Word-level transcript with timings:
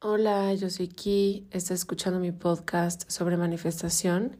Hola, 0.00 0.54
yo 0.54 0.70
soy 0.70 0.86
Ki, 0.86 1.48
estás 1.50 1.80
escuchando 1.80 2.20
mi 2.20 2.30
podcast 2.30 3.10
sobre 3.10 3.36
manifestación 3.36 4.36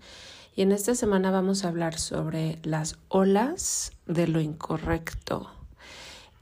y 0.54 0.62
en 0.62 0.70
esta 0.70 0.94
semana 0.94 1.32
vamos 1.32 1.64
a 1.64 1.68
hablar 1.68 1.98
sobre 1.98 2.60
las 2.62 2.96
olas 3.08 3.90
de 4.06 4.28
lo 4.28 4.40
incorrecto. 4.40 5.50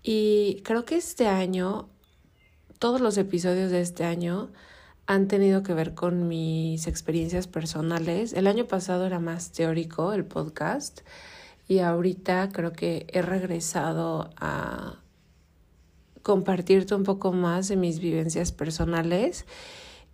Y 0.03 0.61
creo 0.65 0.85
que 0.85 0.97
este 0.97 1.29
año, 1.29 1.89
todos 2.79 3.01
los 3.01 3.17
episodios 3.17 3.71
de 3.71 3.81
este 3.81 4.05
año 4.05 4.51
han 5.07 5.29
tenido 5.29 5.63
que 5.63 5.73
ver 5.73 5.95
con 5.95 6.29
mis 6.29 6.87
experiencias 6.87 7.47
personales. 7.47 8.35
El 8.35 8.47
año 8.47 8.67
pasado 8.67 9.07
era 9.07 9.19
más 9.19 9.51
teórico 9.51 10.13
el 10.13 10.27
podcast 10.27 11.01
y 11.67 11.79
ahorita 11.79 12.51
creo 12.53 12.75
que 12.75 13.07
he 13.11 13.23
regresado 13.23 14.29
a 14.37 15.01
compartirte 16.27 16.93
un 16.97 17.05
poco 17.05 17.33
más 17.33 17.69
de 17.69 17.77
mis 17.77 18.01
vivencias 18.01 18.51
personales 18.51 19.47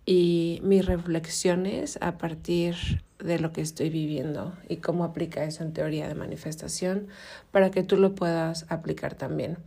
y 0.05 0.59
mis 0.61 0.85
reflexiones 0.85 1.97
a 2.01 2.19
partir 2.19 2.75
de 3.17 3.39
lo 3.39 3.51
que 3.51 3.61
estoy 3.61 3.89
viviendo 3.89 4.53
y 4.69 4.77
cómo 4.77 5.05
aplica 5.05 5.43
eso 5.43 5.63
en 5.63 5.73
teoría 5.73 6.07
de 6.07 6.13
manifestación 6.13 7.07
para 7.49 7.71
que 7.71 7.81
tú 7.81 7.97
lo 7.97 8.13
puedas 8.13 8.67
aplicar 8.69 9.15
también. 9.15 9.57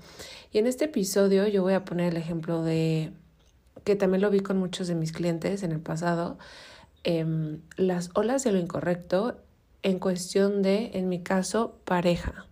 Y 0.52 0.58
en 0.58 0.68
este 0.68 0.84
episodio 0.84 1.48
yo 1.48 1.64
voy 1.64 1.74
a 1.74 1.84
poner 1.84 2.12
el 2.12 2.16
ejemplo 2.16 2.62
de 2.62 3.10
que 3.82 3.96
también 3.96 4.22
lo 4.22 4.30
vi 4.30 4.38
con 4.38 4.56
muchos 4.56 4.86
de 4.86 4.94
mis 4.94 5.10
clientes 5.10 5.64
en 5.64 5.72
el 5.72 5.80
pasado, 5.80 6.38
em, 7.02 7.58
las 7.76 8.10
olas 8.14 8.44
de 8.44 8.52
lo 8.52 8.60
incorrecto 8.60 9.40
en 9.82 9.98
cuestión 9.98 10.62
de, 10.62 10.92
en 10.94 11.08
mi 11.08 11.24
caso, 11.24 11.80
pareja. 11.84 12.45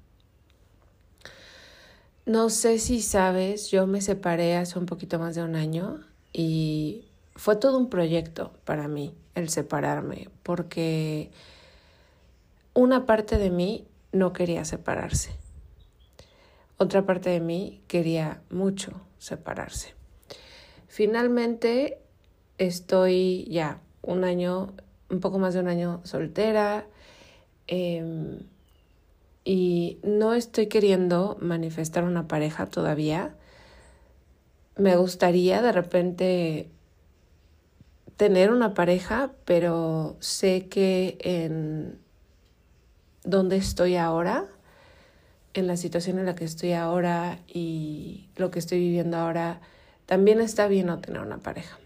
No 2.26 2.48
sé 2.48 2.78
si 2.78 3.02
sabes, 3.02 3.70
yo 3.70 3.86
me 3.86 4.00
separé 4.00 4.56
hace 4.56 4.78
un 4.78 4.86
poquito 4.86 5.18
más 5.18 5.34
de 5.34 5.42
un 5.42 5.56
año 5.56 6.00
y 6.32 7.04
fue 7.36 7.56
todo 7.56 7.76
un 7.76 7.90
proyecto 7.90 8.54
para 8.64 8.88
mí 8.88 9.14
el 9.34 9.50
separarme, 9.50 10.30
porque 10.42 11.30
una 12.72 13.04
parte 13.04 13.36
de 13.36 13.50
mí 13.50 13.86
no 14.12 14.32
quería 14.32 14.64
separarse. 14.64 15.32
Otra 16.78 17.04
parte 17.04 17.28
de 17.28 17.40
mí 17.40 17.82
quería 17.88 18.40
mucho 18.48 19.02
separarse. 19.18 19.94
Finalmente 20.88 21.98
estoy 22.56 23.44
ya 23.50 23.82
un 24.00 24.24
año, 24.24 24.72
un 25.10 25.20
poco 25.20 25.38
más 25.38 25.52
de 25.52 25.60
un 25.60 25.68
año 25.68 26.00
soltera. 26.04 26.86
Eh, 27.66 28.40
y 29.44 29.98
no 30.02 30.32
estoy 30.34 30.68
queriendo 30.68 31.36
manifestar 31.40 32.04
una 32.04 32.26
pareja 32.26 32.66
todavía. 32.66 33.34
Me 34.76 34.96
gustaría 34.96 35.60
de 35.60 35.72
repente 35.72 36.70
tener 38.16 38.50
una 38.50 38.74
pareja, 38.74 39.32
pero 39.44 40.16
sé 40.20 40.68
que 40.68 41.18
en 41.20 41.98
donde 43.22 43.56
estoy 43.56 43.96
ahora, 43.96 44.46
en 45.52 45.66
la 45.66 45.76
situación 45.76 46.18
en 46.18 46.26
la 46.26 46.34
que 46.34 46.44
estoy 46.44 46.72
ahora 46.72 47.38
y 47.46 48.28
lo 48.36 48.50
que 48.50 48.58
estoy 48.58 48.78
viviendo 48.78 49.18
ahora, 49.18 49.60
también 50.06 50.40
está 50.40 50.68
bien 50.68 50.86
no 50.86 51.00
tener 51.00 51.20
una 51.20 51.38
pareja. 51.38 51.78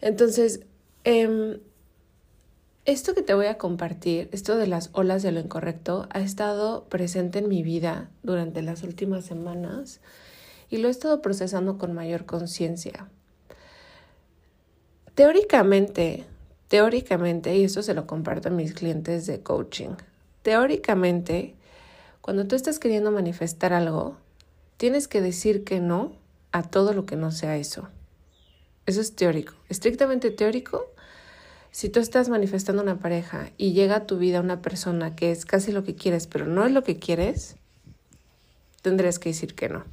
Entonces, 0.00 0.60
eh, 1.04 1.60
esto 2.84 3.14
que 3.14 3.22
te 3.22 3.34
voy 3.34 3.46
a 3.46 3.58
compartir, 3.58 4.28
esto 4.32 4.56
de 4.56 4.66
las 4.66 4.90
olas 4.92 5.22
de 5.22 5.32
lo 5.32 5.40
incorrecto, 5.40 6.08
ha 6.10 6.20
estado 6.20 6.84
presente 6.84 7.38
en 7.38 7.48
mi 7.48 7.62
vida 7.62 8.10
durante 8.22 8.62
las 8.62 8.82
últimas 8.82 9.24
semanas 9.24 10.00
y 10.70 10.78
lo 10.78 10.88
he 10.88 10.90
estado 10.90 11.20
procesando 11.20 11.76
con 11.78 11.92
mayor 11.92 12.24
conciencia. 12.24 13.08
Teóricamente, 15.14 16.24
teóricamente, 16.68 17.54
y 17.54 17.64
esto 17.64 17.82
se 17.82 17.94
lo 17.94 18.06
comparto 18.06 18.48
a 18.48 18.52
mis 18.52 18.72
clientes 18.72 19.26
de 19.26 19.42
coaching, 19.42 19.90
teóricamente, 20.42 21.54
cuando 22.22 22.46
tú 22.46 22.56
estás 22.56 22.78
queriendo 22.78 23.10
manifestar 23.10 23.72
algo, 23.72 24.16
tienes 24.78 25.08
que 25.08 25.20
decir 25.20 25.64
que 25.64 25.80
no 25.80 26.12
a 26.52 26.62
todo 26.62 26.94
lo 26.94 27.04
que 27.04 27.16
no 27.16 27.30
sea 27.30 27.56
eso. 27.56 27.88
Eso 28.86 29.00
es 29.00 29.14
teórico, 29.14 29.54
estrictamente 29.68 30.30
teórico 30.30 30.86
si 31.70 31.88
tú 31.88 32.00
estás 32.00 32.28
manifestando 32.28 32.82
una 32.82 32.98
pareja 32.98 33.50
y 33.56 33.72
llega 33.72 33.96
a 33.96 34.06
tu 34.06 34.18
vida 34.18 34.40
una 34.40 34.60
persona 34.60 35.14
que 35.14 35.30
es 35.30 35.44
casi 35.44 35.72
lo 35.72 35.84
que 35.84 35.94
quieres, 35.94 36.26
pero 36.26 36.46
no 36.46 36.66
es 36.66 36.72
lo 36.72 36.82
que 36.82 36.98
quieres, 36.98 37.56
tendrías 38.82 39.18
que 39.18 39.30
decir 39.30 39.54
que 39.54 39.68
no. 39.68 39.84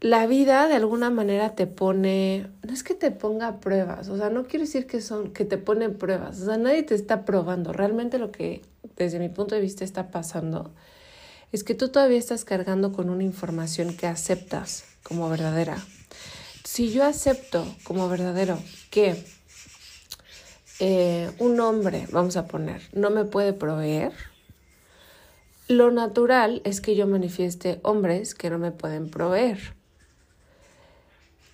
La 0.00 0.26
vida 0.26 0.68
de 0.68 0.74
alguna 0.74 1.10
manera 1.10 1.54
te 1.54 1.66
pone, 1.66 2.48
no 2.62 2.72
es 2.72 2.82
que 2.82 2.94
te 2.94 3.10
ponga 3.10 3.60
pruebas, 3.60 4.08
o 4.08 4.16
sea, 4.16 4.30
no 4.30 4.44
quiero 4.44 4.64
decir 4.64 4.86
que 4.86 5.00
son 5.00 5.32
que 5.32 5.44
te 5.44 5.58
ponen 5.58 5.96
pruebas, 5.96 6.40
o 6.42 6.44
sea, 6.44 6.58
nadie 6.58 6.82
te 6.82 6.94
está 6.94 7.24
probando. 7.24 7.72
Realmente 7.72 8.18
lo 8.18 8.30
que 8.30 8.62
desde 8.96 9.18
mi 9.18 9.30
punto 9.30 9.54
de 9.54 9.60
vista 9.60 9.84
está 9.84 10.10
pasando 10.10 10.70
es 11.50 11.64
que 11.64 11.74
tú 11.74 11.88
todavía 11.88 12.18
estás 12.18 12.44
cargando 12.44 12.92
con 12.92 13.08
una 13.08 13.24
información 13.24 13.96
que 13.96 14.06
aceptas 14.06 14.84
como 15.02 15.28
verdadera. 15.28 15.78
Si 16.64 16.92
yo 16.92 17.04
acepto 17.04 17.66
como 17.84 18.08
verdadero 18.08 18.58
que 18.90 19.24
eh, 20.80 21.30
un 21.38 21.58
hombre, 21.60 22.06
vamos 22.10 22.36
a 22.36 22.46
poner, 22.46 22.82
no 22.92 23.10
me 23.10 23.24
puede 23.24 23.52
proveer, 23.52 24.12
lo 25.68 25.90
natural 25.90 26.62
es 26.64 26.80
que 26.80 26.94
yo 26.94 27.06
manifieste 27.06 27.80
hombres 27.82 28.34
que 28.34 28.50
no 28.50 28.58
me 28.58 28.70
pueden 28.70 29.10
proveer. 29.10 29.74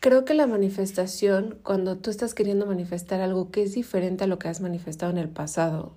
Creo 0.00 0.24
que 0.24 0.34
la 0.34 0.46
manifestación, 0.46 1.58
cuando 1.62 1.96
tú 1.96 2.10
estás 2.10 2.34
queriendo 2.34 2.66
manifestar 2.66 3.20
algo 3.20 3.50
que 3.50 3.62
es 3.62 3.72
diferente 3.72 4.24
a 4.24 4.26
lo 4.26 4.38
que 4.38 4.48
has 4.48 4.60
manifestado 4.60 5.12
en 5.12 5.19
el 5.19 5.28
pasado, 5.28 5.94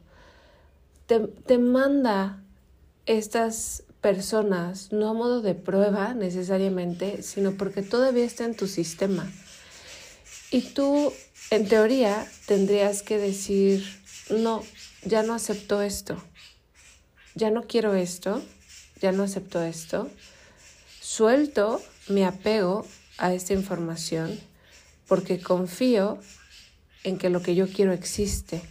te, 1.07 1.19
te 1.19 1.57
manda 1.57 2.41
estas 3.05 3.83
personas, 3.99 4.91
no 4.91 5.09
a 5.09 5.13
modo 5.13 5.41
de 5.41 5.55
prueba 5.55 6.13
necesariamente, 6.13 7.23
sino 7.23 7.53
porque 7.53 7.81
todavía 7.81 8.23
está 8.23 8.45
en 8.45 8.55
tu 8.55 8.67
sistema. 8.67 9.29
Y 10.51 10.61
tú, 10.61 11.11
en 11.51 11.67
teoría, 11.67 12.27
tendrías 12.45 13.03
que 13.03 13.17
decir, 13.17 13.85
no, 14.29 14.63
ya 15.03 15.23
no 15.23 15.33
acepto 15.33 15.81
esto, 15.81 16.21
ya 17.35 17.51
no 17.51 17.63
quiero 17.63 17.93
esto, 17.95 18.41
ya 19.01 19.11
no 19.11 19.23
acepto 19.23 19.61
esto, 19.63 20.09
suelto 21.01 21.81
mi 22.07 22.23
apego 22.23 22.85
a 23.17 23.33
esta 23.33 23.53
información 23.53 24.39
porque 25.07 25.39
confío 25.39 26.19
en 27.03 27.17
que 27.17 27.29
lo 27.29 27.41
que 27.41 27.55
yo 27.55 27.67
quiero 27.67 27.93
existe. 27.93 28.61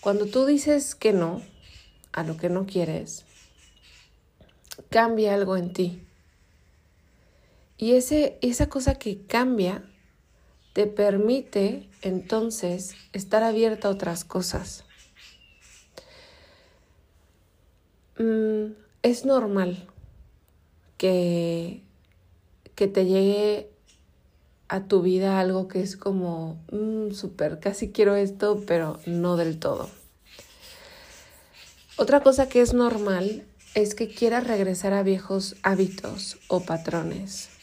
Cuando 0.00 0.26
tú 0.26 0.46
dices 0.46 0.94
que 0.94 1.12
no 1.12 1.42
a 2.12 2.22
lo 2.22 2.36
que 2.36 2.48
no 2.48 2.66
quieres, 2.66 3.24
cambia 4.90 5.34
algo 5.34 5.56
en 5.56 5.72
ti. 5.72 6.02
Y 7.78 7.92
ese, 7.92 8.38
esa 8.40 8.68
cosa 8.68 8.94
que 8.94 9.26
cambia 9.26 9.84
te 10.76 10.86
permite 10.86 11.88
entonces 12.02 12.96
estar 13.14 13.42
abierta 13.42 13.88
a 13.88 13.92
otras 13.92 14.26
cosas. 14.26 14.84
Mm, 18.18 18.72
es 19.02 19.24
normal 19.24 19.88
que 20.98 21.80
que 22.74 22.88
te 22.88 23.06
llegue 23.06 23.70
a 24.68 24.82
tu 24.82 25.00
vida 25.00 25.40
algo 25.40 25.66
que 25.66 25.80
es 25.80 25.96
como, 25.96 26.62
mm, 26.70 27.12
súper, 27.12 27.58
casi 27.58 27.90
quiero 27.90 28.14
esto, 28.14 28.62
pero 28.66 29.00
no 29.06 29.38
del 29.38 29.58
todo. 29.58 29.88
Otra 31.96 32.20
cosa 32.20 32.50
que 32.50 32.60
es 32.60 32.74
normal 32.74 33.46
es 33.74 33.94
que 33.94 34.08
quieras 34.08 34.46
regresar 34.46 34.92
a 34.92 35.02
viejos 35.02 35.56
hábitos 35.62 36.36
o 36.48 36.60
patrones. 36.60 37.55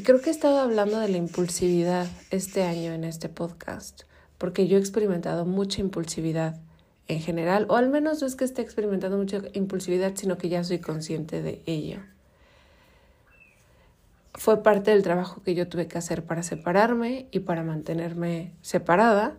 Y 0.00 0.02
creo 0.02 0.22
que 0.22 0.30
he 0.30 0.32
estado 0.32 0.60
hablando 0.60 0.98
de 0.98 1.10
la 1.10 1.18
impulsividad 1.18 2.06
este 2.30 2.62
año 2.62 2.94
en 2.94 3.04
este 3.04 3.28
podcast, 3.28 4.04
porque 4.38 4.66
yo 4.66 4.78
he 4.78 4.80
experimentado 4.80 5.44
mucha 5.44 5.82
impulsividad 5.82 6.58
en 7.06 7.20
general, 7.20 7.66
o 7.68 7.76
al 7.76 7.90
menos 7.90 8.22
no 8.22 8.26
es 8.26 8.34
que 8.34 8.46
esté 8.46 8.62
experimentando 8.62 9.18
mucha 9.18 9.42
impulsividad, 9.52 10.14
sino 10.16 10.38
que 10.38 10.48
ya 10.48 10.64
soy 10.64 10.78
consciente 10.78 11.42
de 11.42 11.60
ello 11.66 12.00
fue 14.36 14.62
parte 14.62 14.90
del 14.90 15.02
trabajo 15.02 15.42
que 15.42 15.54
yo 15.54 15.68
tuve 15.68 15.86
que 15.86 15.98
hacer 15.98 16.24
para 16.24 16.42
separarme 16.42 17.26
y 17.30 17.40
para 17.40 17.62
mantenerme 17.62 18.54
separada, 18.62 19.36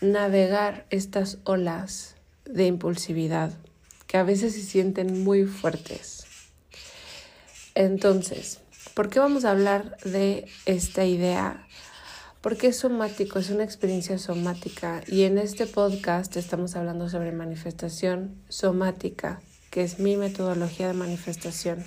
navegar 0.00 0.86
estas 0.88 1.40
olas 1.44 2.16
de 2.46 2.64
impulsividad 2.64 3.52
que 4.06 4.16
a 4.16 4.22
veces 4.22 4.54
se 4.54 4.62
sienten 4.62 5.24
muy 5.24 5.44
fuertes. 5.44 6.24
Entonces, 7.74 8.63
¿por 8.94 9.10
qué 9.10 9.20
vamos 9.20 9.44
a 9.44 9.50
hablar 9.50 9.96
de 10.04 10.46
esta 10.66 11.04
idea? 11.04 11.66
Porque 12.40 12.68
es 12.68 12.78
somático, 12.78 13.38
es 13.38 13.50
una 13.50 13.64
experiencia 13.64 14.18
somática 14.18 15.02
y 15.06 15.22
en 15.22 15.38
este 15.38 15.66
podcast 15.66 16.36
estamos 16.36 16.76
hablando 16.76 17.08
sobre 17.08 17.32
manifestación 17.32 18.34
somática, 18.48 19.40
que 19.70 19.82
es 19.82 19.98
mi 19.98 20.16
metodología 20.16 20.88
de 20.88 20.94
manifestación 20.94 21.84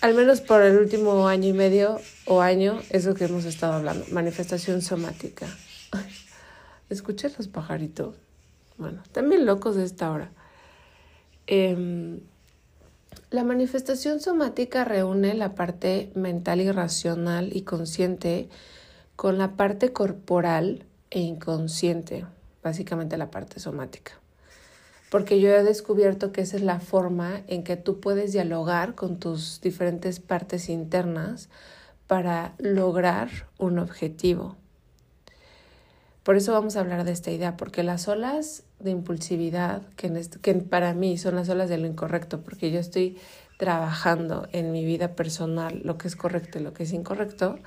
al 0.00 0.14
menos 0.14 0.40
por 0.40 0.62
el 0.62 0.76
último 0.76 1.26
año 1.26 1.48
y 1.48 1.52
medio 1.52 2.00
o 2.24 2.40
año, 2.40 2.80
es 2.90 3.04
lo 3.04 3.14
que 3.14 3.24
hemos 3.24 3.44
estado 3.44 3.74
hablando, 3.74 4.04
manifestación 4.12 4.80
somática. 4.82 5.46
escuché 6.88 7.30
los 7.36 7.48
pajaritos. 7.48 8.14
Bueno, 8.76 9.02
también 9.12 9.44
locos 9.44 9.76
de 9.76 9.84
esta 9.84 10.10
hora. 10.10 10.30
Em, 11.46 12.20
la 13.30 13.44
manifestación 13.44 14.20
somática 14.20 14.84
reúne 14.84 15.34
la 15.34 15.54
parte 15.54 16.10
mental 16.14 16.60
y 16.60 16.70
racional 16.70 17.54
y 17.54 17.62
consciente 17.62 18.48
con 19.16 19.38
la 19.38 19.56
parte 19.56 19.92
corporal 19.92 20.84
e 21.10 21.20
inconsciente, 21.20 22.24
básicamente 22.62 23.16
la 23.16 23.30
parte 23.30 23.60
somática 23.60 24.18
porque 25.10 25.40
yo 25.40 25.50
he 25.50 25.62
descubierto 25.62 26.32
que 26.32 26.42
esa 26.42 26.56
es 26.56 26.62
la 26.62 26.80
forma 26.80 27.40
en 27.46 27.64
que 27.64 27.76
tú 27.76 28.00
puedes 28.00 28.32
dialogar 28.32 28.94
con 28.94 29.18
tus 29.18 29.60
diferentes 29.60 30.20
partes 30.20 30.68
internas 30.68 31.48
para 32.06 32.54
lograr 32.58 33.30
un 33.58 33.78
objetivo. 33.78 34.56
Por 36.22 36.36
eso 36.36 36.52
vamos 36.52 36.76
a 36.76 36.80
hablar 36.80 37.04
de 37.04 37.12
esta 37.12 37.30
idea, 37.30 37.56
porque 37.56 37.82
las 37.82 38.06
olas 38.06 38.64
de 38.80 38.90
impulsividad, 38.90 39.82
que, 39.96 40.10
que 40.42 40.54
para 40.54 40.94
mí 40.94 41.18
son 41.18 41.34
las 41.36 41.48
olas 41.48 41.68
de 41.68 41.78
lo 41.78 41.86
incorrecto, 41.86 42.42
porque 42.42 42.70
yo 42.70 42.78
estoy 42.80 43.18
trabajando 43.58 44.48
en 44.52 44.70
mi 44.70 44.84
vida 44.84 45.16
personal 45.16 45.80
lo 45.84 45.98
que 45.98 46.08
es 46.08 46.16
correcto 46.16 46.58
y 46.58 46.62
lo 46.62 46.72
que 46.72 46.84
es 46.84 46.92
incorrecto, 46.92 47.58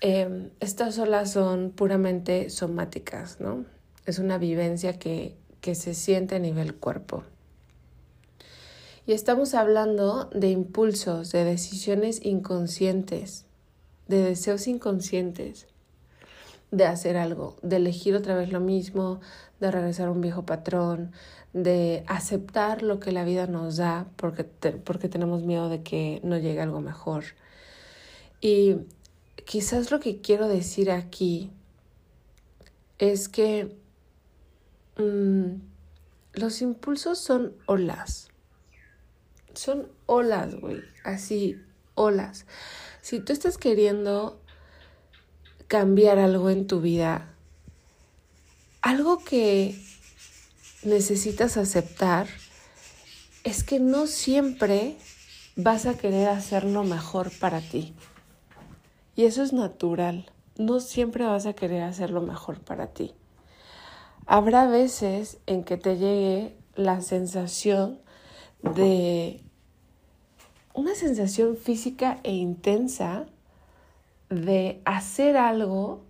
eh, 0.00 0.50
estas 0.60 0.98
olas 0.98 1.32
son 1.32 1.70
puramente 1.70 2.50
somáticas, 2.50 3.40
¿no? 3.40 3.64
Es 4.06 4.18
una 4.18 4.38
vivencia 4.38 4.98
que 4.98 5.36
que 5.62 5.74
se 5.76 5.94
siente 5.94 6.34
a 6.34 6.38
nivel 6.40 6.74
cuerpo. 6.74 7.22
Y 9.06 9.12
estamos 9.12 9.54
hablando 9.54 10.28
de 10.34 10.50
impulsos, 10.50 11.32
de 11.32 11.44
decisiones 11.44 12.20
inconscientes, 12.22 13.46
de 14.08 14.22
deseos 14.22 14.66
inconscientes 14.66 15.68
de 16.72 16.86
hacer 16.86 17.16
algo, 17.16 17.56
de 17.62 17.76
elegir 17.76 18.16
otra 18.16 18.34
vez 18.34 18.50
lo 18.50 18.58
mismo, 18.58 19.20
de 19.60 19.70
regresar 19.70 20.08
a 20.08 20.10
un 20.10 20.20
viejo 20.20 20.44
patrón, 20.44 21.12
de 21.52 22.02
aceptar 22.08 22.82
lo 22.82 22.98
que 22.98 23.12
la 23.12 23.22
vida 23.24 23.46
nos 23.46 23.76
da 23.76 24.06
porque, 24.16 24.42
porque 24.42 25.08
tenemos 25.08 25.44
miedo 25.44 25.68
de 25.68 25.84
que 25.84 26.20
no 26.24 26.36
llegue 26.36 26.60
algo 26.60 26.80
mejor. 26.80 27.22
Y 28.40 28.78
quizás 29.46 29.92
lo 29.92 30.00
que 30.00 30.20
quiero 30.20 30.48
decir 30.48 30.90
aquí 30.90 31.52
es 32.98 33.28
que 33.28 33.76
Mm, 34.96 35.60
los 36.34 36.60
impulsos 36.60 37.18
son 37.18 37.54
olas. 37.66 38.28
Son 39.54 39.88
olas, 40.06 40.54
güey. 40.54 40.82
Así, 41.04 41.60
olas. 41.94 42.46
Si 43.00 43.20
tú 43.20 43.32
estás 43.32 43.58
queriendo 43.58 44.40
cambiar 45.72 46.18
algo 46.18 46.50
en 46.50 46.66
tu 46.66 46.82
vida, 46.82 47.34
algo 48.82 49.24
que 49.24 49.74
necesitas 50.82 51.56
aceptar 51.56 52.26
es 53.42 53.64
que 53.64 53.80
no 53.80 54.06
siempre 54.06 54.98
vas 55.56 55.86
a 55.86 55.96
querer 55.96 56.28
hacerlo 56.28 56.84
mejor 56.84 57.32
para 57.38 57.62
ti. 57.62 57.94
Y 59.16 59.24
eso 59.24 59.42
es 59.42 59.54
natural. 59.54 60.30
No 60.58 60.78
siempre 60.78 61.24
vas 61.24 61.46
a 61.46 61.54
querer 61.54 61.84
hacerlo 61.84 62.20
mejor 62.20 62.60
para 62.60 62.88
ti. 62.88 63.14
Habrá 64.26 64.66
veces 64.66 65.38
en 65.46 65.64
que 65.64 65.78
te 65.78 65.96
llegue 65.96 66.54
la 66.74 67.00
sensación 67.00 67.98
de 68.62 69.40
una 70.74 70.94
sensación 70.94 71.56
física 71.56 72.20
e 72.24 72.32
intensa 72.32 73.24
de 74.34 74.80
hacer 74.84 75.36
algo 75.36 76.04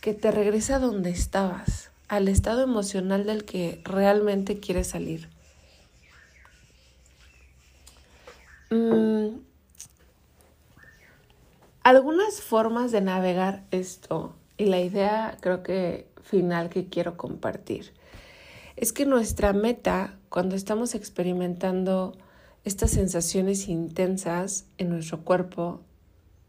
que 0.00 0.14
te 0.14 0.30
regresa 0.30 0.76
a 0.76 0.78
donde 0.78 1.10
estabas, 1.10 1.90
al 2.08 2.28
estado 2.28 2.62
emocional 2.62 3.24
del 3.24 3.44
que 3.44 3.80
realmente 3.84 4.60
quieres 4.60 4.88
salir. 4.88 5.28
Mm, 8.70 9.38
algunas 11.82 12.40
formas 12.40 12.92
de 12.92 13.00
navegar 13.00 13.64
esto, 13.70 14.34
y 14.56 14.66
la 14.66 14.80
idea 14.80 15.36
creo 15.40 15.62
que 15.62 16.08
final 16.22 16.70
que 16.70 16.88
quiero 16.88 17.16
compartir. 17.16 17.92
Es 18.76 18.92
que 18.92 19.06
nuestra 19.06 19.52
meta 19.52 20.18
cuando 20.28 20.56
estamos 20.56 20.94
experimentando 20.94 22.16
estas 22.64 22.90
sensaciones 22.90 23.68
intensas 23.68 24.66
en 24.78 24.88
nuestro 24.88 25.22
cuerpo 25.22 25.80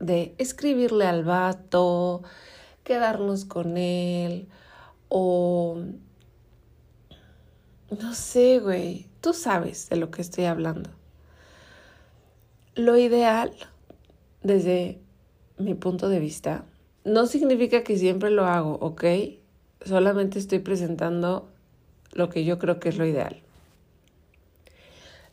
de 0.05 0.35
escribirle 0.37 1.05
al 1.05 1.23
vato, 1.23 2.23
quedarnos 2.83 3.45
con 3.45 3.77
él 3.77 4.47
o 5.09 5.77
no 7.99 8.13
sé, 8.13 8.59
güey, 8.59 9.07
tú 9.21 9.33
sabes 9.33 9.89
de 9.89 9.95
lo 9.95 10.11
que 10.11 10.21
estoy 10.21 10.45
hablando. 10.45 10.89
Lo 12.75 12.97
ideal, 12.97 13.53
desde 14.43 14.99
mi 15.57 15.75
punto 15.75 16.09
de 16.09 16.19
vista, 16.19 16.65
no 17.03 17.25
significa 17.27 17.83
que 17.83 17.97
siempre 17.97 18.31
lo 18.31 18.45
hago, 18.45 18.77
¿ok? 18.81 19.03
solamente 19.85 20.39
estoy 20.39 20.59
presentando 20.59 21.47
lo 22.13 22.29
que 22.29 22.43
yo 22.43 22.59
creo 22.59 22.79
que 22.79 22.89
es 22.89 22.97
lo 22.97 23.05
ideal. 23.05 23.41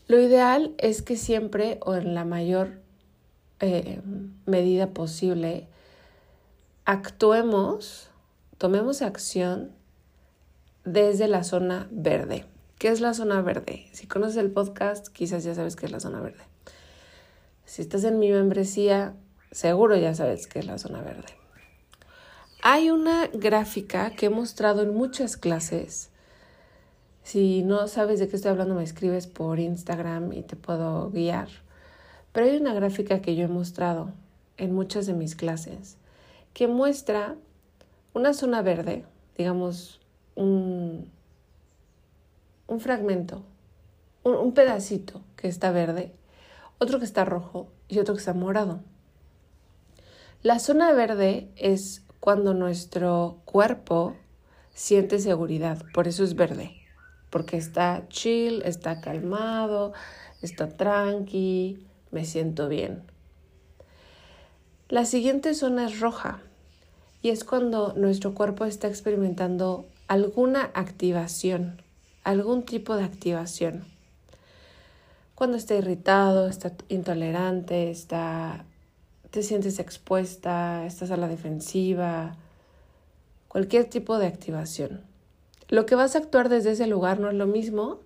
Lo 0.09 0.21
ideal 0.21 0.75
es 0.79 1.03
que 1.03 1.17
siempre 1.17 1.79
o 1.81 1.95
en 1.95 2.15
la 2.15 2.25
mayor 2.25 2.82
eh, 3.63 4.01
medida 4.45 4.89
posible 4.89 5.69
actuemos, 6.85 8.11
tomemos 8.59 9.03
acción 9.03 9.71
desde 10.85 11.29
la 11.29 11.45
zona 11.45 11.87
verde. 11.91 12.45
¿Qué 12.79 12.89
es 12.89 13.01
la 13.01 13.15
zona 13.15 13.41
verde? 13.41 13.87
Si 13.93 14.09
conoces 14.09 14.37
el 14.39 14.51
podcast, 14.51 15.07
quizás 15.09 15.45
ya 15.45 15.55
sabes 15.55 15.77
qué 15.77 15.87
es 15.87 15.93
la 15.93 16.01
zona 16.01 16.21
verde. 16.21 16.43
Si 17.65 17.83
estás 17.83 18.03
en 18.03 18.19
mi 18.19 18.33
membresía, 18.33 19.15
seguro 19.53 19.97
ya 19.97 20.15
sabes 20.15 20.49
qué 20.49 20.59
es 20.59 20.67
la 20.67 20.79
zona 20.79 21.01
verde. 21.01 21.29
Hay 22.63 22.91
una 22.91 23.29
gráfica 23.29 24.11
que 24.11 24.27
he 24.27 24.31
mostrado 24.31 24.83
en 24.83 24.93
muchas 24.93 25.37
clases. 25.37 26.11
Si 27.23 27.63
no 27.63 27.87
sabes 27.87 28.19
de 28.19 28.29
qué 28.29 28.35
estoy 28.35 28.51
hablando, 28.51 28.75
me 28.75 28.83
escribes 28.83 29.29
por 29.29 29.61
Instagram 29.61 30.33
y 30.33 30.43
te 30.43 30.57
puedo 30.57 31.11
guiar. 31.11 31.49
Pero 32.33 32.47
hay 32.47 32.57
una 32.57 32.75
gráfica 32.75 33.21
que 33.21 33.37
yo 33.37 33.45
he 33.45 33.49
mostrado 33.49 34.13
en 34.57 34.75
muchas 34.75 35.07
de 35.07 35.15
mis 35.15 35.37
clases 35.37 35.99
que 36.55 36.67
muestra 36.67 37.37
una 38.15 38.35
zona 38.35 38.63
verde, 38.63 39.05
digamos 39.37 40.01
un, 40.35 41.11
un 42.67 42.81
fragmento, 42.81 43.43
un, 44.23 44.35
un 44.35 44.53
pedacito 44.53 45.23
que 45.37 45.49
está 45.49 45.71
verde, 45.71 46.13
otro 46.79 46.99
que 46.99 47.05
está 47.05 47.25
rojo 47.25 47.69
y 47.89 47.99
otro 47.99 48.15
que 48.15 48.21
está 48.21 48.35
morado. 48.35 48.81
La 50.43 50.59
zona 50.59 50.93
verde 50.93 51.51
es 51.57 52.03
cuando 52.21 52.55
nuestro 52.55 53.41
cuerpo 53.45 54.17
siente 54.75 55.19
seguridad, 55.19 55.83
por 55.95 56.09
eso 56.09 56.25
es 56.25 56.35
verde, 56.35 56.75
porque 57.31 57.57
está 57.57 58.07
chill, 58.09 58.63
está 58.65 59.01
calmado, 59.01 59.93
está 60.41 60.69
tranqui, 60.69 61.87
me 62.13 62.25
siento 62.25 62.69
bien. 62.69 63.03
La 64.89 65.05
siguiente 65.05 65.55
zona 65.55 65.87
es 65.87 65.99
roja 65.99 66.41
y 67.23 67.31
es 67.31 67.43
cuando 67.43 67.95
nuestro 67.95 68.35
cuerpo 68.35 68.65
está 68.65 68.87
experimentando 68.87 69.87
alguna 70.07 70.71
activación, 70.75 71.83
algún 72.23 72.65
tipo 72.65 72.97
de 72.97 73.05
activación. 73.05 73.85
Cuando 75.35 75.57
está 75.57 75.75
irritado, 75.75 76.47
está 76.47 76.73
intolerante, 76.89 77.91
está 77.91 78.65
te 79.31 79.43
sientes 79.43 79.79
expuesta, 79.79 80.85
estás 80.85 81.11
a 81.11 81.17
la 81.17 81.27
defensiva, 81.27 82.37
cualquier 83.49 83.87
tipo 83.87 84.19
de 84.19 84.27
activación. 84.27 85.01
Lo 85.69 85.87
que 85.87 85.95
vas 85.95 86.15
a 86.15 86.19
actuar 86.19 86.51
desde 86.51 86.73
ese 86.73 86.87
lugar 86.87 87.19
no 87.19 87.31
es 87.31 87.35
lo 87.35 87.47
mismo 87.47 88.01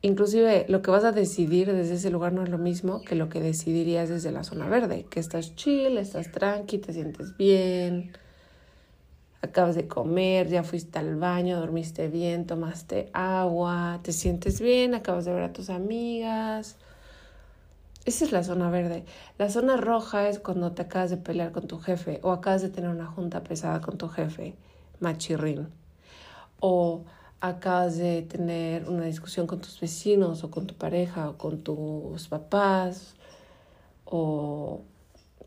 Inclusive 0.00 0.66
lo 0.68 0.80
que 0.80 0.92
vas 0.92 1.04
a 1.04 1.12
decidir 1.12 1.72
desde 1.72 1.94
ese 1.94 2.10
lugar 2.10 2.32
no 2.32 2.44
es 2.44 2.48
lo 2.48 2.58
mismo 2.58 3.02
que 3.02 3.16
lo 3.16 3.28
que 3.28 3.40
decidirías 3.40 4.08
desde 4.08 4.30
la 4.30 4.44
zona 4.44 4.68
verde, 4.68 5.06
que 5.10 5.18
estás 5.18 5.56
chill, 5.56 5.98
estás 5.98 6.30
tranqui, 6.30 6.78
te 6.78 6.92
sientes 6.92 7.36
bien, 7.36 8.12
acabas 9.42 9.74
de 9.74 9.88
comer, 9.88 10.48
ya 10.48 10.62
fuiste 10.62 11.00
al 11.00 11.16
baño, 11.16 11.58
dormiste 11.58 12.06
bien, 12.08 12.46
tomaste 12.46 13.10
agua, 13.12 13.98
te 14.02 14.12
sientes 14.12 14.60
bien, 14.60 14.94
acabas 14.94 15.24
de 15.24 15.32
ver 15.32 15.42
a 15.42 15.52
tus 15.52 15.68
amigas. 15.68 16.76
Esa 18.04 18.24
es 18.24 18.32
la 18.32 18.44
zona 18.44 18.70
verde. 18.70 19.04
La 19.36 19.50
zona 19.50 19.76
roja 19.76 20.28
es 20.28 20.38
cuando 20.38 20.72
te 20.72 20.82
acabas 20.82 21.10
de 21.10 21.16
pelear 21.16 21.50
con 21.50 21.66
tu 21.66 21.78
jefe 21.78 22.20
o 22.22 22.30
acabas 22.30 22.62
de 22.62 22.70
tener 22.70 22.88
una 22.88 23.06
junta 23.06 23.42
pesada 23.42 23.80
con 23.80 23.98
tu 23.98 24.08
jefe, 24.08 24.54
machirrín. 25.00 25.68
O 26.60 27.04
acabas 27.40 27.96
de 27.96 28.22
tener 28.22 28.88
una 28.88 29.04
discusión 29.04 29.46
con 29.46 29.60
tus 29.60 29.80
vecinos 29.80 30.42
o 30.44 30.50
con 30.50 30.66
tu 30.66 30.74
pareja 30.74 31.30
o 31.30 31.38
con 31.38 31.62
tus 31.62 32.28
papás 32.28 33.14
o 34.04 34.82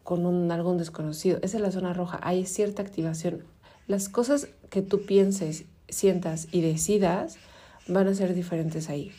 con 0.04 0.26
un, 0.26 0.52
algún 0.52 0.78
desconocido. 0.78 1.40
Esa 1.42 1.58
es 1.58 1.64
la 1.64 1.72
zona 1.72 1.94
roja. 1.94 2.20
Hay 2.24 2.46
cierta 2.46 2.82
activación. 2.82 3.44
Las 3.88 4.10
cosas 4.10 4.48
que 4.70 4.82
tú 4.82 5.06
pienses, 5.06 5.66
sientas 5.90 6.48
y 6.52 6.62
decidas 6.62 7.38
van 7.88 8.08
a 8.08 8.14
ser 8.14 8.34
diferentes 8.34 8.90
ahí. 8.90 9.12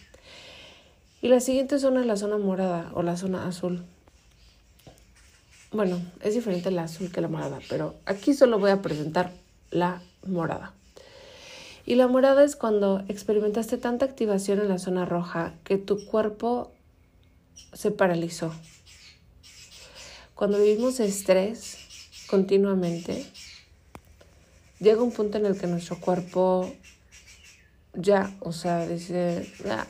Y 1.21 1.29
la 1.29 1.41
siguiente 1.41 1.79
zona 1.79 2.00
es 2.00 2.07
la 2.07 2.17
zona 2.17 2.38
morada 2.38 2.91
o 2.95 3.02
la 3.02 3.17
zona 3.17 3.47
azul. 3.47 3.85
Bueno, 5.71 6.00
es 6.21 6.35
diferente 6.35 6.71
la 6.71 6.85
azul 6.85 7.11
que 7.12 7.21
la 7.21 7.29
morada, 7.29 7.61
pero 7.69 7.95
aquí 8.07 8.35
solo 8.35 8.59
voy 8.59 8.71
a 8.71 8.83
presentar 8.83 9.33
la 9.71 10.02
morada. 10.26 10.75
Y 11.85 11.97
la 11.97 12.07
morada 12.07 12.45
es 12.45 12.55
cuando 12.55 13.05
experimentaste 13.09 13.77
tanta 13.77 14.05
activación 14.05 14.61
en 14.61 14.69
la 14.69 14.79
zona 14.79 15.05
roja 15.05 15.55
que 15.65 15.79
tu 15.79 16.07
cuerpo 16.07 16.73
se 17.73 17.91
paralizó. 17.91 18.55
Cuando 20.37 20.59
vivimos 20.59 21.01
estrés 21.01 21.79
continuamente, 22.29 23.27
llega 24.79 25.03
un 25.03 25.12
punto 25.12 25.39
en 25.39 25.47
el 25.47 25.59
que 25.59 25.67
nuestro 25.67 25.99
cuerpo 25.99 26.73
ya, 27.95 28.33
o 28.41 28.53
sea, 28.53 28.87
dice, 28.87 29.53
ya. 29.65 29.87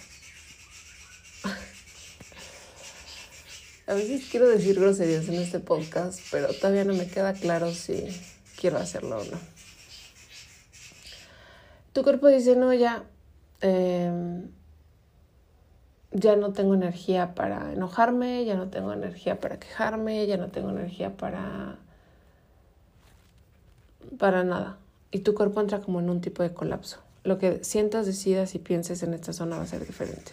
A 3.86 3.94
veces 3.94 4.28
quiero 4.30 4.48
decir 4.48 4.80
groserías 4.80 5.28
en 5.28 5.34
este 5.34 5.58
podcast, 5.58 6.20
pero 6.30 6.54
todavía 6.54 6.84
no 6.84 6.94
me 6.94 7.06
queda 7.06 7.34
claro 7.34 7.72
si 7.74 8.06
quiero 8.58 8.78
hacerlo 8.78 9.18
o 9.18 9.24
no 9.24 9.51
tu 11.92 12.02
cuerpo 12.02 12.28
dice, 12.28 12.56
no, 12.56 12.72
ya, 12.72 13.04
em, 13.60 14.48
ya 16.12 16.36
no 16.36 16.52
tengo 16.52 16.74
energía 16.74 17.34
para 17.34 17.72
enojarme, 17.72 18.44
ya 18.44 18.54
no 18.54 18.68
tengo 18.68 18.92
energía 18.92 19.40
para 19.40 19.58
quejarme, 19.58 20.26
ya 20.26 20.36
no 20.36 20.48
tengo 20.48 20.70
energía 20.70 21.16
para, 21.16 21.78
para 24.18 24.44
nada. 24.44 24.78
Y 25.10 25.20
tu 25.20 25.34
cuerpo 25.34 25.60
entra 25.60 25.80
como 25.80 26.00
en 26.00 26.10
un 26.10 26.20
tipo 26.20 26.42
de 26.42 26.52
colapso. 26.52 26.98
Lo 27.24 27.38
que 27.38 27.62
sientas, 27.62 28.06
decidas 28.06 28.54
y 28.54 28.58
pienses 28.58 29.02
en 29.02 29.14
esta 29.14 29.32
zona 29.32 29.56
va 29.56 29.62
a 29.62 29.66
ser 29.66 29.86
diferente. 29.86 30.32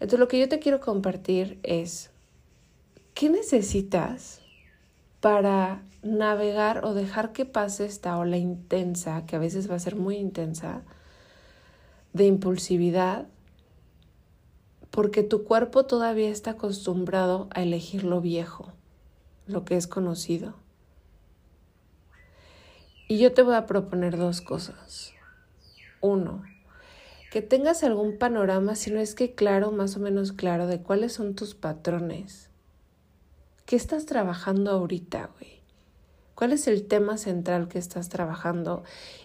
Entonces 0.00 0.18
lo 0.18 0.28
que 0.28 0.40
yo 0.40 0.48
te 0.48 0.58
quiero 0.58 0.80
compartir 0.80 1.60
es, 1.62 2.10
¿qué 3.14 3.30
necesitas 3.30 4.41
para 5.22 5.80
navegar 6.02 6.84
o 6.84 6.94
dejar 6.94 7.30
que 7.30 7.44
pase 7.44 7.86
esta 7.86 8.18
ola 8.18 8.38
intensa, 8.38 9.24
que 9.24 9.36
a 9.36 9.38
veces 9.38 9.70
va 9.70 9.76
a 9.76 9.78
ser 9.78 9.94
muy 9.94 10.16
intensa, 10.16 10.82
de 12.12 12.26
impulsividad, 12.26 13.28
porque 14.90 15.22
tu 15.22 15.44
cuerpo 15.44 15.86
todavía 15.86 16.28
está 16.28 16.50
acostumbrado 16.50 17.46
a 17.54 17.62
elegir 17.62 18.02
lo 18.02 18.20
viejo, 18.20 18.72
lo 19.46 19.64
que 19.64 19.76
es 19.76 19.86
conocido. 19.86 20.54
Y 23.06 23.18
yo 23.18 23.32
te 23.32 23.42
voy 23.42 23.54
a 23.54 23.66
proponer 23.66 24.16
dos 24.16 24.40
cosas. 24.40 25.12
Uno, 26.00 26.42
que 27.30 27.42
tengas 27.42 27.84
algún 27.84 28.18
panorama, 28.18 28.74
si 28.74 28.90
no 28.90 28.98
es 28.98 29.14
que 29.14 29.36
claro, 29.36 29.70
más 29.70 29.96
o 29.96 30.00
menos 30.00 30.32
claro, 30.32 30.66
de 30.66 30.82
cuáles 30.82 31.12
son 31.12 31.36
tus 31.36 31.54
patrones 31.54 32.51
¿Qué 33.72 33.76
estás 33.76 34.04
trabajando 34.04 34.70
ahorita, 34.70 35.30
güey? 35.38 35.62
¿Cuál 36.34 36.52
es 36.52 36.66
el 36.66 36.86
tema 36.86 37.16
central 37.16 37.68
que 37.68 37.78
estás 37.78 38.10
trabajando 38.10 38.82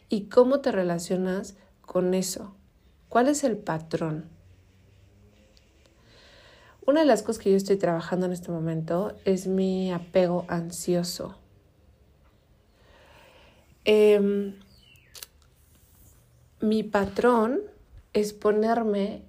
y 0.07 0.29
cómo 0.29 0.61
te 0.61 0.71
relacionas 0.71 1.57
con 1.81 2.13
eso? 2.13 2.55
¿Cuál 3.09 3.27
es 3.27 3.43
el 3.43 3.57
patrón? 3.57 4.29
Una 6.85 7.01
de 7.01 7.05
las 7.05 7.23
cosas 7.23 7.43
que 7.43 7.51
yo 7.51 7.57
estoy 7.57 7.75
trabajando 7.75 8.25
en 8.25 8.31
este 8.31 8.49
momento 8.49 9.17
es 9.25 9.47
mi 9.47 9.91
apego 9.91 10.45
ansioso. 10.47 11.35
Em, 13.83 14.55
mi 16.61 16.83
patrón 16.83 17.63
es 18.13 18.31
ponerme 18.31 19.25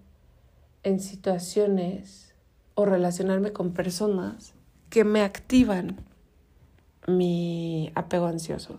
en 0.84 1.00
situaciones 1.00 2.34
o 2.76 2.84
relacionarme 2.84 3.52
con 3.52 3.72
personas 3.72 4.54
que 4.90 5.04
me 5.04 5.22
activan 5.22 5.98
mi 7.06 7.92
apego 7.94 8.26
ansioso. 8.26 8.78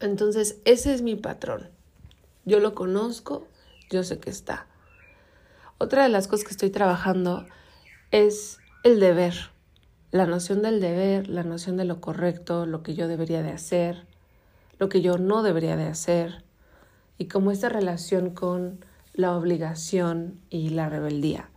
Entonces, 0.00 0.58
ese 0.64 0.94
es 0.94 1.02
mi 1.02 1.16
patrón. 1.16 1.70
Yo 2.44 2.60
lo 2.60 2.74
conozco, 2.74 3.46
yo 3.90 4.02
sé 4.02 4.18
que 4.18 4.30
está. 4.30 4.66
Otra 5.78 6.02
de 6.02 6.08
las 6.08 6.28
cosas 6.28 6.44
que 6.44 6.52
estoy 6.52 6.70
trabajando 6.70 7.46
es 8.10 8.58
el 8.84 9.00
deber, 9.00 9.34
la 10.10 10.26
noción 10.26 10.62
del 10.62 10.80
deber, 10.80 11.28
la 11.28 11.42
noción 11.42 11.76
de 11.76 11.84
lo 11.84 12.00
correcto, 12.00 12.66
lo 12.66 12.82
que 12.82 12.94
yo 12.94 13.08
debería 13.08 13.42
de 13.42 13.50
hacer, 13.50 14.06
lo 14.78 14.88
que 14.88 15.00
yo 15.00 15.18
no 15.18 15.42
debería 15.42 15.76
de 15.76 15.86
hacer, 15.86 16.44
y 17.18 17.26
cómo 17.26 17.50
esta 17.50 17.68
relación 17.68 18.30
con 18.30 18.84
la 19.14 19.36
obligación 19.36 20.40
y 20.50 20.70
la 20.70 20.88
rebeldía. 20.88 21.48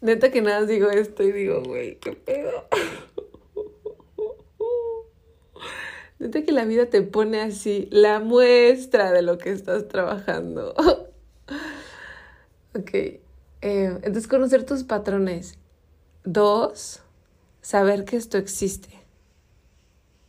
Neta 0.00 0.30
que 0.30 0.42
nada 0.42 0.64
digo 0.64 0.90
esto 0.90 1.22
y 1.22 1.32
digo, 1.32 1.62
güey, 1.62 1.96
qué 1.96 2.12
pedo. 2.12 2.68
Neta 6.18 6.42
que 6.42 6.52
la 6.52 6.64
vida 6.64 6.86
te 6.86 7.02
pone 7.02 7.40
así, 7.40 7.88
la 7.90 8.20
muestra 8.20 9.12
de 9.12 9.22
lo 9.22 9.38
que 9.38 9.50
estás 9.50 9.88
trabajando. 9.88 10.74
ok. 12.74 12.94
Eh, 12.94 13.20
entonces, 13.60 14.28
conocer 14.28 14.64
tus 14.64 14.84
patrones. 14.84 15.58
Dos, 16.24 17.02
saber 17.60 18.04
que 18.04 18.16
esto 18.16 18.38
existe. 18.38 18.88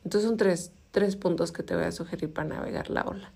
Entonces 0.03 0.27
son 0.27 0.37
tres, 0.37 0.71
tres 0.91 1.15
puntos 1.15 1.51
que 1.51 1.63
te 1.63 1.75
voy 1.75 1.85
a 1.85 1.91
sugerir 1.91 2.31
para 2.31 2.47
navegar 2.47 2.89
la 2.89 3.03
ola. 3.03 3.33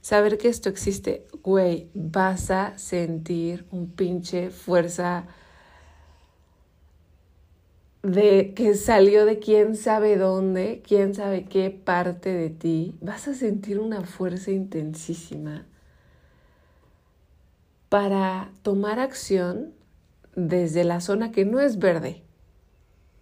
Saber 0.00 0.38
que 0.38 0.48
esto 0.48 0.68
existe, 0.68 1.26
güey, 1.42 1.88
vas 1.92 2.50
a 2.50 2.78
sentir 2.78 3.66
un 3.70 3.90
pinche 3.90 4.50
fuerza 4.50 5.26
de 8.02 8.54
que 8.54 8.74
salió 8.74 9.24
de 9.24 9.38
quién 9.38 9.76
sabe 9.76 10.16
dónde, 10.16 10.82
quién 10.86 11.14
sabe 11.14 11.44
qué 11.44 11.70
parte 11.70 12.32
de 12.32 12.50
ti, 12.50 12.96
vas 13.00 13.26
a 13.28 13.34
sentir 13.34 13.80
una 13.80 14.02
fuerza 14.02 14.50
intensísima 14.50 15.66
para 17.88 18.50
tomar 18.62 19.00
acción 19.00 19.72
desde 20.36 20.84
la 20.84 21.00
zona 21.00 21.32
que 21.32 21.44
no 21.44 21.60
es 21.60 21.78
verde. 21.78 22.22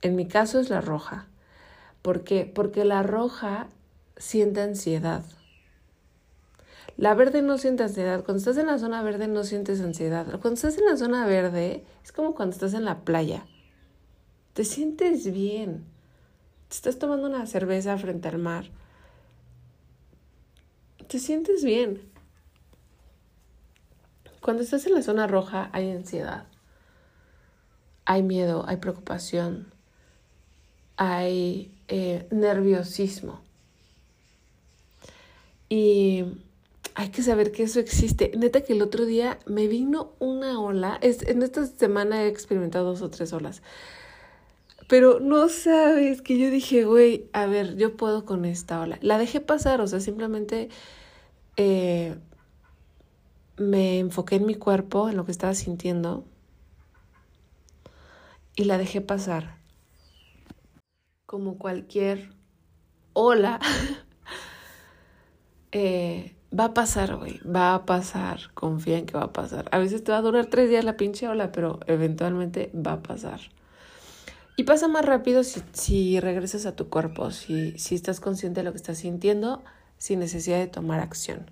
En 0.02 0.14
mi 0.16 0.28
caso 0.28 0.61
es 0.61 0.68
la 0.68 0.80
roja. 0.80 1.28
¿Por 2.02 2.23
qué? 2.23 2.50
Porque 2.52 2.85
la 2.85 3.02
roja 3.02 3.68
siente 4.16 4.61
ansiedad. 4.61 5.25
La 6.99 7.14
verde 7.14 7.42
no 7.42 7.59
siente 7.59 7.85
ansiedad. 7.85 8.25
Cuando 8.25 8.38
estás 8.38 8.59
en 8.59 8.66
la 8.66 8.78
zona 8.78 9.02
verde 9.02 9.28
no 9.28 9.45
sientes 9.45 9.80
ansiedad. 9.80 10.26
Cuando 10.40 10.54
estás 10.54 10.76
en 10.78 10.85
la 10.85 10.97
zona 10.97 11.26
verde 11.26 11.85
es 12.04 12.12
como 12.12 12.35
cuando 12.35 12.54
estás 12.54 12.75
en 12.75 12.85
la 12.85 13.00
playa 13.00 13.47
te 14.56 14.64
sientes 14.64 15.30
bien. 15.30 15.84
Te 16.70 16.76
estás 16.76 16.98
tomando 16.98 17.26
una 17.26 17.44
cerveza 17.44 17.98
frente 17.98 18.28
al 18.28 18.38
mar. 18.38 18.70
Te 21.08 21.18
sientes 21.18 21.62
bien. 21.62 22.00
Cuando 24.40 24.62
estás 24.62 24.86
en 24.86 24.94
la 24.94 25.02
zona 25.02 25.26
roja 25.26 25.68
hay 25.75 25.90
ansiedad, 25.90 26.46
hay 28.06 28.22
miedo, 28.22 28.64
hay 28.66 28.78
preocupación, 28.78 29.75
hay 30.96 31.70
eh, 31.88 32.26
nerviosismo. 32.30 33.42
Y 35.68 36.25
hay 36.94 37.10
que 37.10 37.22
saber 37.22 37.52
que 37.52 37.64
eso 37.64 37.78
existe. 37.78 38.32
Neta 38.34 38.62
que 38.62 38.72
el 38.72 38.80
otro 38.80 39.04
día 39.04 39.38
me 39.44 39.66
vino 39.66 40.12
una 40.18 40.58
ola. 40.58 40.98
Es, 41.02 41.20
en 41.25 41.42
esta 41.42 41.66
semana 41.66 42.22
he 42.22 42.28
experimentado 42.28 42.86
dos 42.86 43.02
o 43.02 43.10
tres 43.10 43.34
olas. 43.34 43.60
Pero 44.88 45.18
no 45.20 45.48
sabes 45.48 46.22
que 46.22 46.38
yo 46.38 46.50
dije, 46.50 46.84
güey, 46.84 47.28
a 47.32 47.46
ver, 47.46 47.76
yo 47.76 47.96
puedo 47.96 48.24
con 48.24 48.44
esta 48.44 48.80
ola. 48.80 48.98
La 49.02 49.18
dejé 49.18 49.40
pasar, 49.40 49.80
o 49.80 49.86
sea, 49.86 50.00
simplemente 50.00 50.68
eh, 51.56 52.16
me 53.56 53.98
enfoqué 53.98 54.36
en 54.36 54.46
mi 54.46 54.54
cuerpo, 54.54 55.08
en 55.08 55.16
lo 55.16 55.24
que 55.24 55.32
estaba 55.32 55.54
sintiendo, 55.54 56.24
y 58.54 58.64
la 58.64 58.78
dejé 58.78 59.00
pasar. 59.00 59.58
Como 61.26 61.58
cualquier 61.58 62.30
ola, 63.12 63.58
eh, 65.72 66.36
va 66.56 66.66
a 66.66 66.74
pasar, 66.74 67.16
güey, 67.16 67.40
va 67.40 67.74
a 67.74 67.86
pasar, 67.86 68.52
confía 68.54 68.98
en 68.98 69.06
que 69.06 69.18
va 69.18 69.24
a 69.24 69.32
pasar. 69.32 69.68
A 69.72 69.78
veces 69.78 70.04
te 70.04 70.12
va 70.12 70.18
a 70.18 70.22
durar 70.22 70.46
tres 70.46 70.70
días 70.70 70.84
la 70.84 70.96
pinche 70.96 71.26
ola, 71.26 71.50
pero 71.50 71.80
eventualmente 71.86 72.70
va 72.74 72.92
a 72.92 73.02
pasar. 73.02 73.40
Y 74.56 74.64
pasa 74.64 74.88
más 74.88 75.04
rápido 75.04 75.44
si, 75.44 75.62
si 75.72 76.18
regresas 76.18 76.64
a 76.64 76.75
tu 76.75 76.88
cuerpo, 76.88 77.30
si, 77.30 77.78
si 77.78 77.94
estás 77.94 78.20
consciente 78.20 78.60
de 78.60 78.64
lo 78.64 78.72
que 78.72 78.78
estás 78.78 78.98
sintiendo, 78.98 79.62
sin 79.98 80.18
necesidad 80.18 80.58
de 80.58 80.66
tomar 80.66 81.00
acción. 81.00 81.50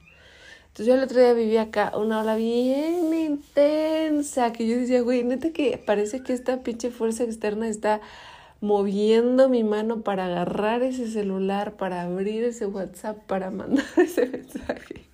Entonces 0.69 0.87
yo 0.87 0.95
el 0.95 1.05
otro 1.05 1.21
día 1.21 1.35
viví 1.35 1.57
acá 1.59 1.93
una 1.97 2.23
ola 2.23 2.35
bien 2.35 3.15
intensa, 3.15 4.53
que 4.53 4.67
yo 4.67 4.77
decía, 4.77 5.03
güey, 5.03 5.23
neta 5.23 5.51
que 5.51 5.79
parece 5.79 6.23
que 6.23 6.33
esta 6.33 6.63
pinche 6.63 6.91
fuerza 6.91 7.25
externa 7.25 7.69
está 7.69 8.01
moviendo 8.61 9.49
mi 9.49 9.63
mano 9.63 10.01
para 10.01 10.25
agarrar 10.25 10.83
ese 10.83 11.09
celular, 11.09 11.77
para 11.77 12.03
abrir 12.03 12.43
ese 12.43 12.67
WhatsApp, 12.67 13.19
para 13.27 13.51
mandar 13.51 13.85
ese 13.99 14.27
mensaje. 14.27 15.05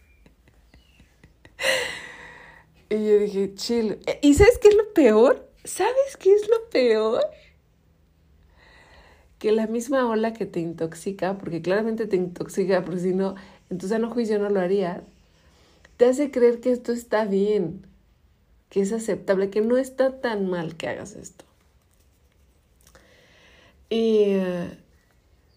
Y 2.88 2.94
yo 2.94 3.18
dije, 3.18 3.54
chill. 3.54 3.98
¿Y 4.22 4.34
sabes 4.34 4.58
qué 4.58 4.68
es 4.68 4.76
lo 4.76 4.94
peor? 4.94 5.50
¿Sabes 5.64 6.16
qué 6.18 6.32
es 6.32 6.48
lo 6.48 6.70
peor? 6.70 7.22
Que 9.40 9.50
la 9.52 9.66
misma 9.66 10.06
ola 10.06 10.34
que 10.34 10.44
te 10.44 10.60
intoxica, 10.60 11.38
porque 11.38 11.62
claramente 11.62 12.06
te 12.06 12.14
intoxica, 12.14 12.84
porque 12.84 13.00
si 13.00 13.14
no, 13.14 13.36
en 13.70 13.78
tu 13.78 13.88
sano 13.88 14.10
juicio 14.10 14.38
no 14.38 14.50
lo 14.50 14.60
harías, 14.60 15.00
te 15.96 16.04
hace 16.04 16.30
creer 16.30 16.60
que 16.60 16.70
esto 16.70 16.92
está 16.92 17.24
bien, 17.24 17.86
que 18.68 18.82
es 18.82 18.92
aceptable, 18.92 19.48
que 19.48 19.62
no 19.62 19.78
está 19.78 20.20
tan 20.20 20.50
mal 20.50 20.76
que 20.76 20.88
hagas 20.88 21.16
esto. 21.16 21.46
Y, 23.88 24.36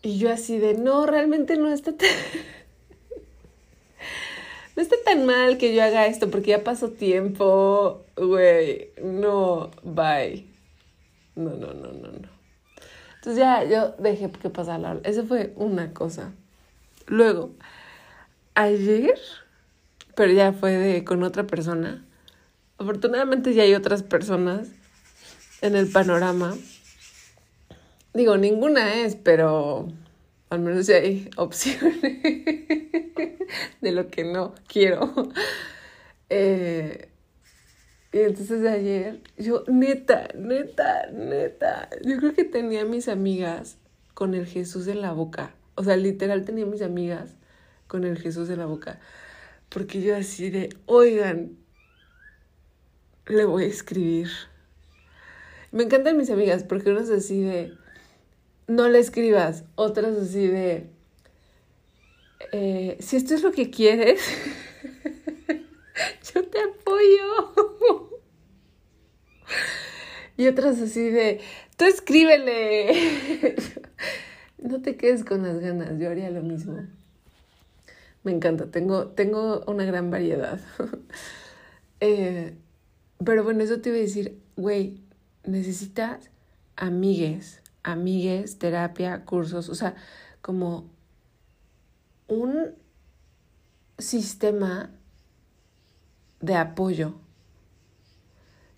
y 0.01 0.17
yo 0.17 0.31
así 0.31 0.59
de, 0.59 0.75
no, 0.75 1.05
realmente 1.05 1.57
no 1.57 1.69
está 1.69 1.91
tan... 1.91 2.07
no 4.77 4.81
está 4.81 4.95
tan 5.03 5.25
mal 5.25 5.57
que 5.57 5.75
yo 5.75 5.83
haga 5.83 6.07
esto 6.07 6.31
porque 6.31 6.51
ya 6.51 6.63
pasó 6.63 6.91
tiempo, 6.91 8.05
güey, 8.15 8.91
no, 9.03 9.71
bye. 9.83 10.45
No, 11.35 11.49
no, 11.49 11.73
no, 11.73 11.91
no, 11.91 12.11
no. 12.13 12.32
Entonces 13.23 13.39
ya 13.39 13.63
yo 13.63 13.95
dejé 13.99 14.29
que 14.29 14.49
pasara. 14.49 14.99
Esa 15.05 15.23
fue 15.23 15.53
una 15.55 15.93
cosa. 15.93 16.33
Luego, 17.07 17.51
ayer, 18.53 19.17
pero 20.13 20.33
ya 20.33 20.51
fue 20.51 20.71
de, 20.71 21.05
con 21.05 21.23
otra 21.23 21.47
persona. 21.47 22.03
Afortunadamente 22.77 23.53
ya 23.53 23.63
hay 23.63 23.75
otras 23.75 24.03
personas 24.03 24.67
en 25.61 25.77
el 25.77 25.87
panorama. 25.87 26.53
Digo, 28.13 28.35
ninguna 28.35 28.93
es, 28.93 29.15
pero 29.15 29.87
al 30.49 30.59
menos 30.59 30.87
ya 30.87 30.97
hay 30.97 31.29
opciones 31.37 32.01
de 33.79 33.91
lo 33.93 34.09
que 34.09 34.25
no 34.25 34.53
quiero. 34.67 35.13
Eh, 36.29 37.07
y 38.13 38.19
entonces 38.19 38.63
ayer, 38.63 39.21
yo, 39.39 39.63
neta, 39.67 40.27
neta, 40.35 41.07
neta, 41.11 41.89
yo 42.05 42.17
creo 42.17 42.35
que 42.35 42.43
tenía 42.43 42.85
mis 42.85 43.07
amigas 43.07 43.77
con 44.13 44.35
el 44.35 44.45
Jesús 44.45 44.87
en 44.87 45.01
la 45.01 45.13
boca. 45.13 45.55
O 45.73 45.83
sea, 45.83 45.97
literal 45.97 46.45
tenía 46.45 46.67
mis 46.67 46.83
amigas 46.83 47.31
con 47.87 48.03
el 48.03 48.19
Jesús 48.19 48.51
en 48.51 48.59
la 48.59 48.67
boca. 48.67 48.99
Porque 49.69 50.03
yo 50.03 50.15
así 50.15 50.51
de, 50.51 50.69
oigan, 50.85 51.57
le 53.25 53.45
voy 53.45 53.63
a 53.63 53.67
escribir. 53.67 54.29
Me 55.71 55.81
encantan 55.81 56.15
mis 56.15 56.29
amigas 56.29 56.63
porque 56.63 56.91
unas 56.91 57.09
así 57.09 57.41
de, 57.41 57.73
no 58.67 58.89
le 58.89 58.99
escribas. 58.99 59.63
Otras 59.73 60.15
así 60.17 60.45
de, 60.45 60.91
eh, 62.51 62.95
si 62.99 63.15
esto 63.15 63.33
es 63.33 63.41
lo 63.41 63.51
que 63.51 63.71
quieres. 63.71 64.21
yo 66.33 66.43
te 66.47 66.59
apoyo. 66.59 68.09
Y 70.37 70.47
otras 70.47 70.79
así 70.81 71.09
de, 71.09 71.41
tú 71.77 71.85
escríbele. 71.85 73.55
no 74.57 74.81
te 74.81 74.95
quedes 74.97 75.23
con 75.23 75.43
las 75.43 75.59
ganas, 75.59 75.99
yo 75.99 76.09
haría 76.09 76.29
lo 76.31 76.41
mismo. 76.41 76.85
Me 78.23 78.31
encanta, 78.31 78.71
tengo, 78.71 79.07
tengo 79.07 79.63
una 79.67 79.85
gran 79.85 80.11
variedad. 80.11 80.59
Eh, 82.05 82.57
pero 83.23 83.45
bueno, 83.45 83.63
eso 83.63 83.79
te 83.79 83.87
iba 83.87 83.97
a 83.97 84.01
decir, 84.01 84.37
güey, 84.57 84.99
necesitas 85.45 86.29
amigues, 86.75 87.61
amigues, 87.81 88.59
terapia, 88.59 89.23
cursos, 89.23 89.69
o 89.69 89.75
sea, 89.75 89.95
como 90.41 90.91
un 92.27 92.75
sistema 93.97 94.91
de 96.43 96.55
apoyo 96.55 97.13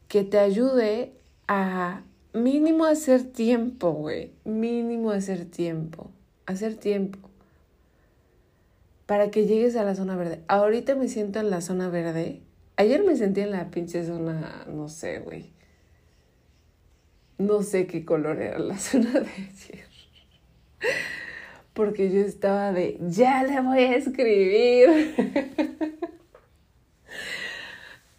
que 0.08 0.24
te 0.24 0.38
ayude 0.38 1.14
a 1.48 2.04
mínimo 2.32 2.86
hacer 2.86 3.24
tiempo, 3.24 3.92
güey. 3.92 4.32
Mínimo 4.44 5.10
hacer 5.10 5.46
tiempo. 5.46 6.12
Hacer 6.46 6.76
tiempo. 6.76 7.18
Para 9.08 9.32
que 9.32 9.48
llegues 9.48 9.76
a 9.76 9.84
la 9.84 9.96
zona 9.96 10.16
verde. 10.16 10.44
Ahorita 10.48 10.96
me 10.96 11.08
siento 11.08 11.40
en 11.40 11.50
la 11.50 11.62
zona 11.62 11.90
verde. 11.90 12.44
Ayer 12.78 13.04
me 13.04 13.16
sentí 13.16 13.42
en 13.42 13.52
la 13.52 13.72
pinche 13.72 14.06
zona, 14.06 14.66
no 14.68 14.88
sé, 14.88 15.20
güey. 15.20 15.52
No 17.40 17.64
sé 17.64 17.88
qué 17.88 18.06
color 18.06 18.42
era 18.42 18.60
la 18.60 18.78
zona 18.78 19.12
de 19.12 19.32
ayer. 19.32 19.86
Porque 21.74 22.12
yo 22.12 22.22
estaba 22.22 22.72
de, 22.72 22.98
ya 23.02 23.44
le 23.44 23.60
voy 23.60 23.80
a 23.80 23.96
escribir. 23.96 26.06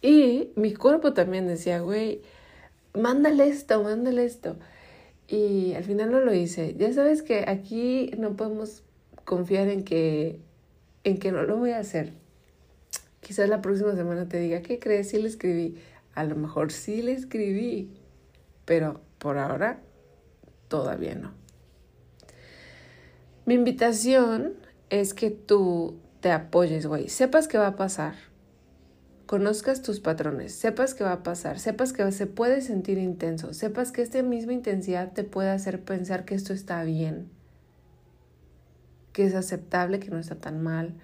Y 0.06 0.52
mi 0.54 0.72
cuerpo 0.72 1.14
también 1.14 1.48
decía, 1.48 1.80
güey, 1.80 2.22
mándale 2.94 3.48
esto, 3.48 3.82
mándale 3.82 4.24
esto. 4.24 4.56
Y 5.26 5.74
al 5.74 5.82
final 5.82 6.12
no 6.12 6.20
lo 6.20 6.32
hice. 6.32 6.76
Ya 6.78 6.92
sabes 6.92 7.24
que 7.24 7.44
aquí 7.48 8.12
no 8.16 8.36
podemos 8.36 8.84
confiar 9.24 9.66
en 9.66 9.82
que, 9.82 10.38
en 11.02 11.18
que 11.18 11.32
no 11.32 11.42
lo 11.42 11.56
voy 11.56 11.72
a 11.72 11.80
hacer. 11.80 12.12
Quizás 13.20 13.48
la 13.48 13.60
próxima 13.60 13.96
semana 13.96 14.28
te 14.28 14.38
diga, 14.38 14.62
¿qué 14.62 14.78
crees? 14.78 15.08
Sí 15.08 15.20
le 15.20 15.26
escribí. 15.26 15.76
A 16.14 16.22
lo 16.22 16.36
mejor 16.36 16.70
sí 16.70 17.02
le 17.02 17.10
escribí, 17.10 17.90
pero 18.64 19.00
por 19.18 19.38
ahora 19.38 19.80
todavía 20.68 21.16
no. 21.16 21.32
Mi 23.44 23.54
invitación 23.54 24.54
es 24.88 25.14
que 25.14 25.32
tú 25.32 25.96
te 26.20 26.30
apoyes, 26.30 26.86
güey. 26.86 27.08
Sepas 27.08 27.48
que 27.48 27.58
va 27.58 27.66
a 27.66 27.74
pasar. 27.74 28.35
Conozcas 29.26 29.82
tus 29.82 29.98
patrones, 29.98 30.54
sepas 30.54 30.94
que 30.94 31.02
va 31.02 31.12
a 31.12 31.22
pasar, 31.24 31.58
sepas 31.58 31.92
que 31.92 32.10
se 32.12 32.26
puede 32.28 32.60
sentir 32.60 32.98
intenso, 32.98 33.54
sepas 33.54 33.90
que 33.90 34.02
esta 34.02 34.22
misma 34.22 34.52
intensidad 34.52 35.12
te 35.12 35.24
puede 35.24 35.50
hacer 35.50 35.82
pensar 35.82 36.24
que 36.24 36.36
esto 36.36 36.52
está 36.52 36.84
bien, 36.84 37.28
que 39.12 39.24
es 39.26 39.34
aceptable, 39.34 39.98
que 39.98 40.10
no 40.10 40.18
está 40.20 40.36
tan 40.36 40.62
mal, 40.62 40.94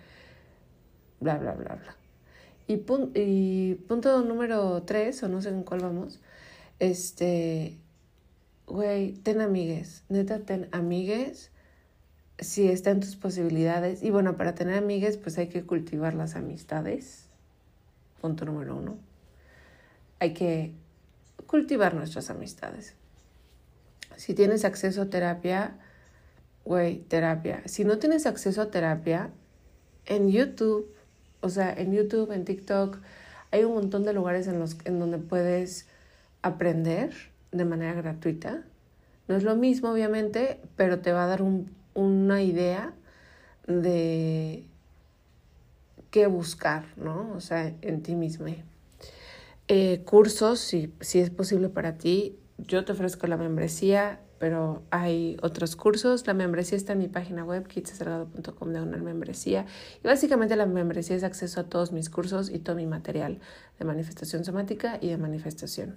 bla, 1.19 1.37
bla, 1.37 1.55
bla, 1.55 1.75
bla. 1.75 1.97
Y, 2.69 2.85
y 3.15 3.75
punto 3.89 4.23
número 4.23 4.83
tres, 4.85 5.21
o 5.25 5.29
no 5.29 5.43
sé 5.43 5.49
en 5.49 5.65
cuál 5.65 5.81
vamos, 5.81 6.21
este, 6.79 7.77
güey, 8.69 9.15
ten 9.15 9.41
amigues, 9.41 10.05
neta, 10.09 10.39
ten 10.41 10.69
amigues 10.71 11.51
si 12.39 12.69
está 12.69 12.91
en 12.91 13.01
tus 13.01 13.17
posibilidades. 13.17 14.03
Y 14.03 14.11
bueno, 14.11 14.37
para 14.37 14.55
tener 14.55 14.79
amigues, 14.79 15.17
pues 15.17 15.39
hay 15.39 15.49
que 15.49 15.65
cultivar 15.65 16.15
las 16.15 16.37
amistades. 16.37 17.32
Punto 18.23 18.45
número 18.45 18.77
uno. 18.77 18.97
Hay 20.21 20.33
que 20.33 20.73
cultivar 21.47 21.93
nuestras 21.93 22.31
amistades. 22.31 22.95
Si 24.17 24.33
tienes 24.33 24.65
acceso 24.65 25.03
a 25.03 25.11
terapia, 25.11 25.77
güey, 26.65 26.99
terapia. 27.01 27.63
Si 27.67 27.85
no 27.85 27.99
tienes 27.99 28.27
acceso 28.27 28.63
a 28.63 28.71
terapia, 28.71 29.31
en 30.07 30.31
YouTube, 30.31 30.95
o 31.41 31.49
sea, 31.49 31.75
en 31.75 31.93
YouTube, 31.93 32.31
en 32.31 32.45
TikTok, 32.45 32.99
hay 33.51 33.65
un 33.65 33.75
montón 33.75 34.05
de 34.05 34.13
lugares 34.13 34.47
en, 34.47 34.61
los, 34.61 34.77
en 34.85 35.01
donde 35.01 35.19
puedes 35.19 35.89
aprender 36.43 37.13
de 37.51 37.65
manera 37.65 37.95
gratuita. 37.95 38.63
No 39.27 39.35
es 39.35 39.43
lo 39.43 39.57
mismo, 39.57 39.91
obviamente, 39.91 40.61
pero 40.77 41.01
te 41.01 41.13
va 41.13 41.25
a 41.25 41.27
dar 41.27 41.43
un, 41.43 41.75
una 41.95 42.41
idea 42.41 42.95
de 43.67 44.65
qué 46.13 46.29
buscar, 46.29 46.85
¿no? 46.97 47.33
O 47.35 47.41
sea, 47.41 47.75
en 47.81 48.03
ti 48.03 48.15
mismo. 48.15 48.47
Eh, 49.67 50.03
cursos, 50.05 50.61
si, 50.61 50.95
si 51.01 51.19
es 51.19 51.31
posible 51.31 51.71
para 51.71 51.97
ti, 51.97 52.39
yo 52.59 52.85
te 52.85 52.93
ofrezco 52.93 53.27
la 53.27 53.39
membresía, 53.39 54.21
pero 54.39 54.83
hay 54.91 55.39
otros 55.41 55.75
cursos. 55.75 56.27
La 56.27 56.35
membresía 56.35 56.77
está 56.77 56.93
en 56.93 56.99
mi 56.99 57.09
página 57.09 57.45
web, 57.45 57.67
kitsasalgado.com 57.67 58.73
de 58.73 58.83
una 58.83 58.99
membresía. 58.99 59.65
Y 60.05 60.07
básicamente 60.07 60.55
la 60.55 60.67
membresía 60.67 61.17
es 61.17 61.25
acceso 61.25 61.61
a 61.61 61.65
todos 61.65 61.93
mis 61.93 62.11
cursos 62.11 62.51
y 62.51 62.59
todo 62.59 62.77
mi 62.77 62.87
material 62.87 63.41
de 63.79 63.85
manifestación 63.87 64.45
somática 64.45 64.99
y 65.01 65.09
de 65.09 65.17
manifestación. 65.17 65.97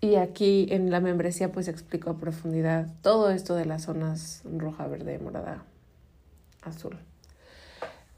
Y 0.00 0.14
aquí 0.14 0.66
en 0.70 0.90
la 0.90 1.00
membresía 1.00 1.52
pues 1.52 1.68
explico 1.68 2.08
a 2.08 2.16
profundidad 2.16 2.86
todo 3.02 3.30
esto 3.30 3.54
de 3.54 3.66
las 3.66 3.82
zonas 3.82 4.42
roja, 4.44 4.86
verde, 4.86 5.18
morada, 5.18 5.64
azul. 6.62 6.96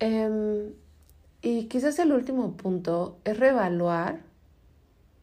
Em, 0.01 0.73
y 1.43 1.67
quizás 1.67 1.99
el 1.99 2.13
último 2.13 2.57
punto 2.57 3.19
es 3.25 3.39
reevaluar 3.39 4.21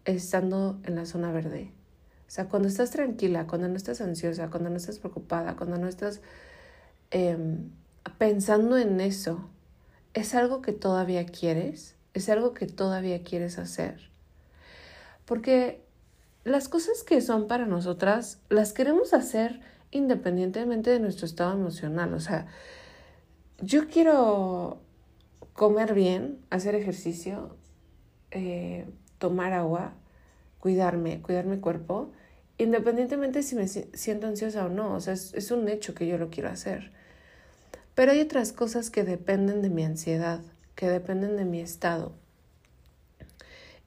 estando 0.05 0.79
en 0.83 0.95
la 0.95 1.05
zona 1.05 1.31
verde. 1.31 1.71
O 2.27 2.31
sea, 2.31 2.47
cuando 2.47 2.67
estás 2.67 2.91
tranquila, 2.91 3.47
cuando 3.47 3.67
no 3.67 3.75
estás 3.75 4.01
ansiosa, 4.01 4.49
cuando 4.49 4.69
no 4.69 4.77
estás 4.77 4.99
preocupada, 4.99 5.55
cuando 5.55 5.77
no 5.77 5.87
estás 5.87 6.21
em, 7.11 7.71
pensando 8.17 8.77
en 8.77 9.01
eso, 9.01 9.49
¿es 10.13 10.35
algo 10.35 10.61
que 10.61 10.73
todavía 10.73 11.25
quieres? 11.25 11.95
¿Es 12.13 12.29
algo 12.29 12.53
que 12.53 12.67
todavía 12.67 13.23
quieres 13.23 13.57
hacer? 13.59 14.09
Porque 15.25 15.83
las 16.43 16.69
cosas 16.69 17.03
que 17.03 17.21
son 17.21 17.47
para 17.47 17.65
nosotras 17.65 18.39
las 18.49 18.73
queremos 18.73 19.13
hacer 19.13 19.59
independientemente 19.91 20.89
de 20.89 20.99
nuestro 20.99 21.25
estado 21.25 21.53
emocional. 21.53 22.13
O 22.13 22.19
sea, 22.19 22.47
yo 23.59 23.87
quiero 23.87 24.81
comer 25.53 25.93
bien, 25.93 26.39
hacer 26.49 26.75
ejercicio, 26.75 27.55
eh, 28.31 28.87
tomar 29.17 29.53
agua, 29.53 29.93
cuidarme, 30.59 31.21
cuidar 31.21 31.45
mi 31.45 31.59
cuerpo, 31.59 32.11
independientemente 32.57 33.43
si 33.43 33.55
me 33.55 33.67
siento 33.67 34.27
ansiosa 34.27 34.65
o 34.65 34.69
no. 34.69 34.93
O 34.93 34.99
sea, 35.01 35.13
es, 35.13 35.33
es 35.33 35.51
un 35.51 35.67
hecho 35.67 35.93
que 35.93 36.07
yo 36.07 36.17
lo 36.17 36.29
quiero 36.29 36.49
hacer. 36.49 36.91
Pero 37.95 38.11
hay 38.11 38.21
otras 38.21 38.53
cosas 38.53 38.89
que 38.89 39.03
dependen 39.03 39.61
de 39.61 39.69
mi 39.69 39.83
ansiedad, 39.83 40.41
que 40.75 40.87
dependen 40.89 41.35
de 41.37 41.45
mi 41.45 41.59
estado. 41.59 42.13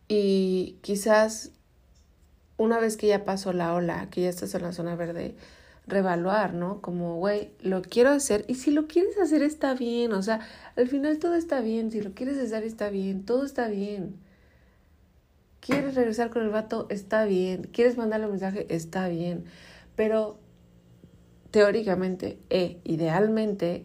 Y 0.09 0.79
quizás 0.83 1.53
una 2.57 2.79
vez 2.79 2.97
que 2.99 3.07
ya 3.07 3.25
pasó 3.25 3.53
la 3.53 3.73
ola, 3.73 4.09
que 4.11 4.23
ya 4.23 4.29
estás 4.29 4.55
en 4.55 4.63
la 4.63 4.73
zona 4.73 4.95
verde, 4.95 5.35
revaluar, 5.87 6.55
¿no? 6.55 6.81
Como, 6.81 7.17
güey, 7.17 7.51
lo 7.61 7.83
quiero 7.83 8.11
hacer 8.11 8.45
y 8.49 8.55
si 8.55 8.71
lo 8.71 8.87
quieres 8.87 9.19
hacer 9.19 9.43
está 9.43 9.75
bien, 9.75 10.13
o 10.13 10.23
sea, 10.23 10.41
al 10.77 10.89
final 10.89 11.19
todo 11.19 11.35
está 11.35 11.61
bien, 11.61 11.91
si 11.91 12.01
lo 12.01 12.13
quieres 12.13 12.39
hacer 12.39 12.65
está 12.65 12.91
bien, 12.91 13.25
todo 13.25 13.45
está 13.45 13.69
bien. 13.69 14.17
¿Quieres 15.61 15.95
regresar 15.95 16.31
con 16.31 16.43
el 16.43 16.49
vato? 16.49 16.87
Está 16.89 17.27
bien. 17.27 17.69
¿Quieres 17.71 17.99
mandarle 17.99 18.27
un 18.27 18.33
mensaje? 18.33 18.67
Está 18.75 19.09
bien. 19.09 19.45
Pero 19.95 20.39
teóricamente 21.51 22.39
e 22.49 22.81
idealmente, 22.85 23.85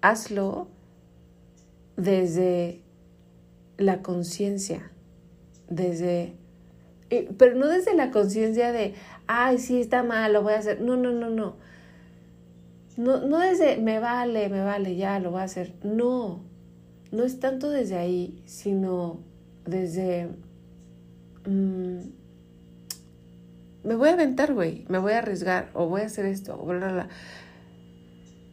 hazlo 0.00 0.68
desde 1.96 2.80
la 3.76 4.02
conciencia, 4.02 4.90
desde 5.68 6.34
pero 7.36 7.54
no 7.56 7.68
desde 7.68 7.94
la 7.94 8.10
conciencia 8.10 8.72
de, 8.72 8.94
ay, 9.26 9.58
sí, 9.58 9.80
está 9.80 10.02
mal, 10.02 10.32
lo 10.32 10.42
voy 10.42 10.54
a 10.54 10.58
hacer. 10.58 10.80
No, 10.80 10.96
no, 10.96 11.12
no, 11.12 11.30
no. 11.30 11.56
No, 12.96 13.20
no 13.20 13.38
desde, 13.38 13.78
me 13.78 13.98
vale, 13.98 14.48
me 14.48 14.62
vale, 14.62 14.96
ya, 14.96 15.18
lo 15.18 15.30
voy 15.30 15.40
a 15.40 15.44
hacer. 15.44 15.74
No, 15.82 16.42
no 17.10 17.24
es 17.24 17.40
tanto 17.40 17.70
desde 17.70 17.96
ahí, 17.96 18.42
sino 18.44 19.20
desde, 19.64 20.28
mm, 21.46 21.98
me 23.84 23.94
voy 23.96 24.10
a 24.10 24.12
aventar, 24.12 24.52
güey, 24.52 24.84
me 24.88 24.98
voy 24.98 25.12
a 25.12 25.18
arriesgar, 25.18 25.70
o 25.74 25.88
voy 25.88 26.02
a 26.02 26.06
hacer 26.06 26.26
esto, 26.26 26.58
o 26.60 26.66
bla, 26.66 26.92
bla, 26.92 27.08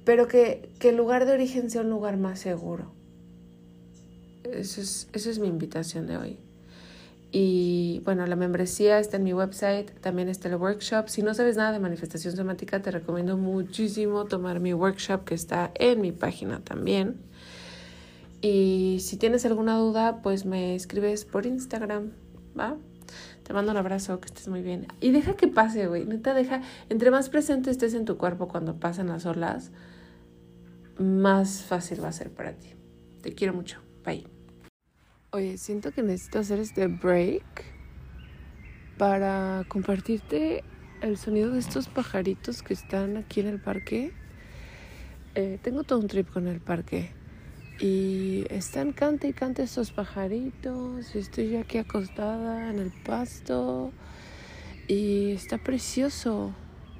Pero 0.06 0.28
que, 0.28 0.72
que 0.80 0.90
el 0.90 0.98
lugar 0.98 1.26
de 1.26 1.34
origen 1.34 1.70
sea 1.70 1.82
un 1.82 1.90
lugar 1.90 2.18
más 2.18 2.40
seguro. 2.40 2.94
Eso 4.44 4.82
es, 4.82 5.10
eso 5.14 5.30
es 5.30 5.40
mi 5.40 5.48
invitación 5.48 6.08
de 6.08 6.18
hoy. 6.18 6.40
Y 7.32 8.02
bueno, 8.06 8.26
la 8.26 8.36
membresía 8.36 9.00
está 9.00 9.18
en 9.18 9.24
mi 9.24 9.34
website, 9.34 9.92
también 10.02 10.30
está 10.30 10.48
el 10.48 10.56
workshop. 10.56 11.10
Si 11.10 11.22
no 11.22 11.34
sabes 11.34 11.58
nada 11.58 11.72
de 11.72 11.80
manifestación 11.80 12.36
somática, 12.36 12.82
te 12.82 12.90
recomiendo 12.90 13.38
muchísimo 13.38 14.26
tomar 14.26 14.60
mi 14.60 14.74
workshop 14.74 15.26
que 15.26 15.36
está 15.36 15.72
en 15.76 16.02
mi 16.02 16.12
página 16.12 16.60
también. 16.62 17.18
Y 18.42 18.98
si 19.02 19.18
tienes 19.18 19.46
alguna 19.46 19.78
duda, 19.78 20.22
pues 20.24 20.46
me 20.46 20.74
escribes 20.76 21.26
por 21.26 21.46
Instagram, 21.46 22.12
¿va? 22.58 22.78
Te 23.44 23.54
mando 23.54 23.72
un 23.72 23.78
abrazo, 23.78 24.20
que 24.20 24.28
estés 24.28 24.48
muy 24.48 24.62
bien. 24.62 24.88
Y 25.02 25.12
deja 25.12 25.36
que 25.36 25.48
pase, 25.48 25.88
güey. 25.88 26.06
Neta, 26.06 26.34
deja. 26.34 26.62
Entre 26.90 27.12
más 27.12 27.30
presente 27.30 27.70
estés 27.72 27.94
en 27.94 28.06
tu 28.06 28.18
cuerpo 28.18 28.48
cuando 28.48 28.80
pasan 28.80 29.08
las 29.08 29.26
olas, 29.26 29.72
más 30.98 31.64
fácil 31.64 32.04
va 32.04 32.10
a 32.10 32.14
ser 32.14 32.32
para 32.32 32.54
ti. 32.54 32.74
Te 33.22 33.34
quiero 33.34 33.54
mucho. 33.54 33.80
Bye. 34.06 34.39
Oye, 35.32 35.60
siento 35.60 35.92
que 35.92 36.02
necesito 36.02 36.40
hacer 36.40 36.58
este 36.58 36.88
break 36.88 37.44
para 38.98 39.64
compartirte 39.68 40.64
el 41.02 41.18
sonido 41.18 41.52
de 41.52 41.60
estos 41.60 41.88
pajaritos 41.88 42.64
que 42.64 42.74
están 42.74 43.16
aquí 43.16 43.42
en 43.42 43.46
el 43.46 43.62
parque. 43.62 44.12
Eh, 45.36 45.60
tengo 45.62 45.84
todo 45.84 46.00
un 46.00 46.08
trip 46.08 46.32
con 46.32 46.48
el 46.48 46.60
parque 46.60 47.12
y 47.80 48.44
están 48.50 48.92
cante 48.92 49.28
y 49.28 49.34
cante 49.34 49.62
estos 49.62 49.92
pajaritos. 49.92 51.16
Estoy 51.16 51.52
yo 51.52 51.60
aquí 51.60 51.78
acostada 51.78 52.72
en 52.72 52.80
el 52.80 52.92
pasto 52.92 53.92
y 54.88 55.34
está 55.34 55.60
precioso, 55.60 56.56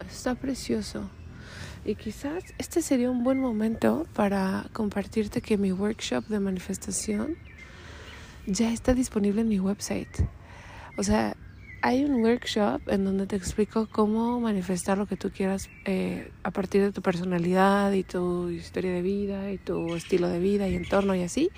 está 0.08 0.36
precioso. 0.36 1.10
Y 1.84 1.96
quizás 1.96 2.44
este 2.60 2.84
sería 2.84 3.10
un 3.10 3.24
buen 3.24 3.40
momento 3.40 4.06
para 4.14 4.68
compartirte 4.72 5.42
que 5.42 5.58
mi 5.58 5.72
workshop 5.72 6.28
de 6.28 6.40
manifestación 6.40 7.49
ya 8.50 8.74
está 8.74 8.94
disponible 8.94 9.42
en 9.42 9.48
mi 9.48 9.60
website. 9.60 10.28
O 10.98 11.04
sea, 11.04 11.36
hay 11.82 12.04
un 12.04 12.24
workshop 12.24 12.82
en 12.88 13.06
donde 13.06 13.28
te 13.28 13.36
explico 13.36 13.88
cómo 13.90 14.40
manifestar 14.40 14.98
lo 14.98 15.06
que 15.06 15.16
tú 15.16 15.32
quieras 15.32 15.70
eh, 15.86 16.32
a 16.44 16.52
partir 16.52 16.82
de 16.82 16.92
tu 16.92 17.02
personalidad 17.02 17.94
y 17.94 18.04
tu 18.04 18.50
historia 18.50 18.92
de 18.92 19.02
vida 19.02 19.52
y 19.52 19.58
tu 19.58 19.96
estilo 19.96 20.28
de 20.28 20.40
vida 20.40 20.68
y 20.68 20.76
entorno 20.76 21.16
y 21.16 21.22
así, 21.22 21.52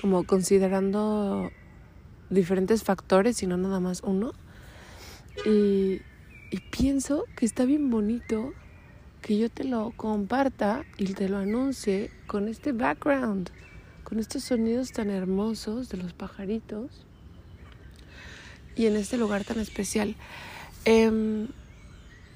como 0.00 0.24
considerando 0.24 1.50
diferentes 2.30 2.84
factores 2.84 3.42
y 3.42 3.46
no 3.46 3.56
nada 3.56 3.80
más 3.80 4.02
uno. 4.02 4.32
Y, 5.44 6.00
y 6.50 6.60
pienso 6.70 7.24
que 7.36 7.44
está 7.44 7.64
bien 7.64 7.90
bonito 7.90 8.52
que 9.20 9.36
yo 9.36 9.50
te 9.50 9.64
lo 9.64 9.92
comparta 9.96 10.84
y 10.96 11.12
te 11.12 11.28
lo 11.28 11.38
anuncie 11.38 12.10
con 12.26 12.48
este 12.48 12.72
background, 12.72 13.50
con 14.10 14.18
estos 14.18 14.42
sonidos 14.42 14.90
tan 14.90 15.08
hermosos 15.08 15.88
de 15.88 15.96
los 15.96 16.12
pajaritos 16.12 17.06
y 18.74 18.86
en 18.86 18.96
este 18.96 19.16
lugar 19.16 19.44
tan 19.44 19.60
especial. 19.60 20.16
Em, 20.84 21.46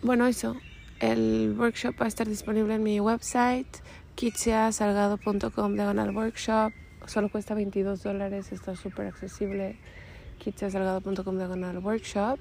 bueno, 0.01 0.25
eso. 0.29 0.55
El 1.01 1.57
workshop 1.59 2.01
va 2.01 2.05
a 2.05 2.09
estar 2.09 2.29
disponible 2.29 2.77
en 2.77 2.85
mi 2.85 3.01
website, 3.01 3.67
kitsiasalgado.com 4.15 5.75
diagonal 5.75 6.17
workshop. 6.17 6.73
Solo 7.07 7.29
cuesta 7.29 7.55
22 7.55 8.05
dólares, 8.05 8.53
está 8.53 8.77
súper 8.77 9.09
accesible. 9.09 9.77
kitsiasalgado.com 10.39 11.37
diagonal 11.37 11.79
workshop. 11.79 12.39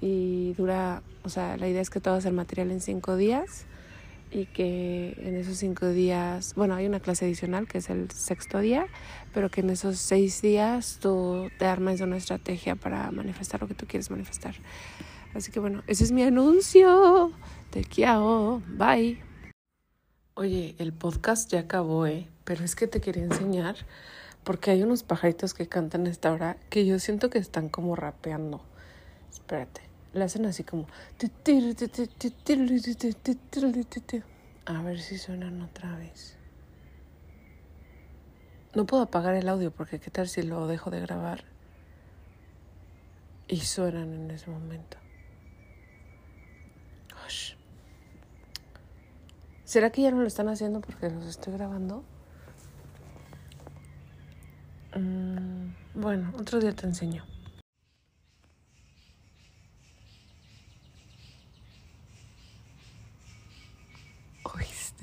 Y 0.00 0.54
dura, 0.54 1.02
o 1.22 1.28
sea, 1.28 1.58
la 1.58 1.68
idea 1.68 1.82
es 1.82 1.90
que 1.90 2.00
todo 2.00 2.14
hagas 2.14 2.24
el 2.24 2.32
material 2.32 2.70
en 2.70 2.80
5 2.80 3.16
días 3.16 3.66
y 4.34 4.46
que 4.46 5.14
en 5.18 5.36
esos 5.36 5.58
cinco 5.58 5.88
días, 5.88 6.54
bueno, 6.56 6.74
hay 6.74 6.86
una 6.86 6.98
clase 6.98 7.24
adicional 7.24 7.68
que 7.68 7.78
es 7.78 7.88
el 7.88 8.10
sexto 8.10 8.58
día, 8.58 8.88
pero 9.32 9.48
que 9.48 9.60
en 9.60 9.70
esos 9.70 9.98
seis 9.98 10.42
días 10.42 10.98
tú 11.00 11.50
te 11.56 11.66
armas 11.66 12.00
una 12.00 12.16
estrategia 12.16 12.74
para 12.74 13.12
manifestar 13.12 13.60
lo 13.60 13.68
que 13.68 13.74
tú 13.74 13.86
quieres 13.86 14.10
manifestar. 14.10 14.56
Así 15.34 15.52
que 15.52 15.60
bueno, 15.60 15.84
ese 15.86 16.02
es 16.02 16.10
mi 16.10 16.24
anuncio. 16.24 17.32
Te 17.70 17.84
quiero. 17.84 18.60
Bye. 18.66 19.22
Oye, 20.34 20.74
el 20.78 20.92
podcast 20.92 21.50
ya 21.50 21.60
acabó, 21.60 22.06
¿eh? 22.06 22.26
Pero 22.44 22.64
es 22.64 22.74
que 22.74 22.88
te 22.88 23.00
quería 23.00 23.22
enseñar 23.22 23.76
porque 24.42 24.72
hay 24.72 24.82
unos 24.82 25.04
pajaritos 25.04 25.54
que 25.54 25.68
cantan 25.68 26.06
a 26.06 26.10
esta 26.10 26.32
hora 26.32 26.56
que 26.70 26.84
yo 26.84 26.98
siento 26.98 27.30
que 27.30 27.38
están 27.38 27.68
como 27.68 27.94
rapeando. 27.94 28.64
Espérate. 29.30 29.93
Le 30.14 30.24
hacen 30.24 30.46
así 30.46 30.64
como... 30.64 30.86
A 34.64 34.82
ver 34.82 35.00
si 35.00 35.18
suenan 35.18 35.60
otra 35.60 35.96
vez. 35.98 36.38
No 38.74 38.86
puedo 38.86 39.02
apagar 39.02 39.34
el 39.34 39.48
audio 39.48 39.70
porque 39.70 40.00
qué 40.00 40.10
tal 40.10 40.28
si 40.28 40.42
lo 40.42 40.66
dejo 40.66 40.90
de 40.90 41.00
grabar 41.00 41.44
y 43.46 43.60
suenan 43.60 44.14
en 44.14 44.30
ese 44.30 44.50
momento. 44.50 44.96
¿Será 49.74 49.90
que 49.90 50.02
ya 50.02 50.12
no 50.12 50.20
lo 50.20 50.28
están 50.28 50.48
haciendo 50.48 50.80
porque 50.80 51.10
los 51.10 51.26
estoy 51.26 51.54
grabando? 51.54 52.04
Mm, 54.94 56.00
bueno, 56.00 56.32
otro 56.38 56.60
día 56.60 56.72
te 56.72 56.86
enseño. 56.86 57.24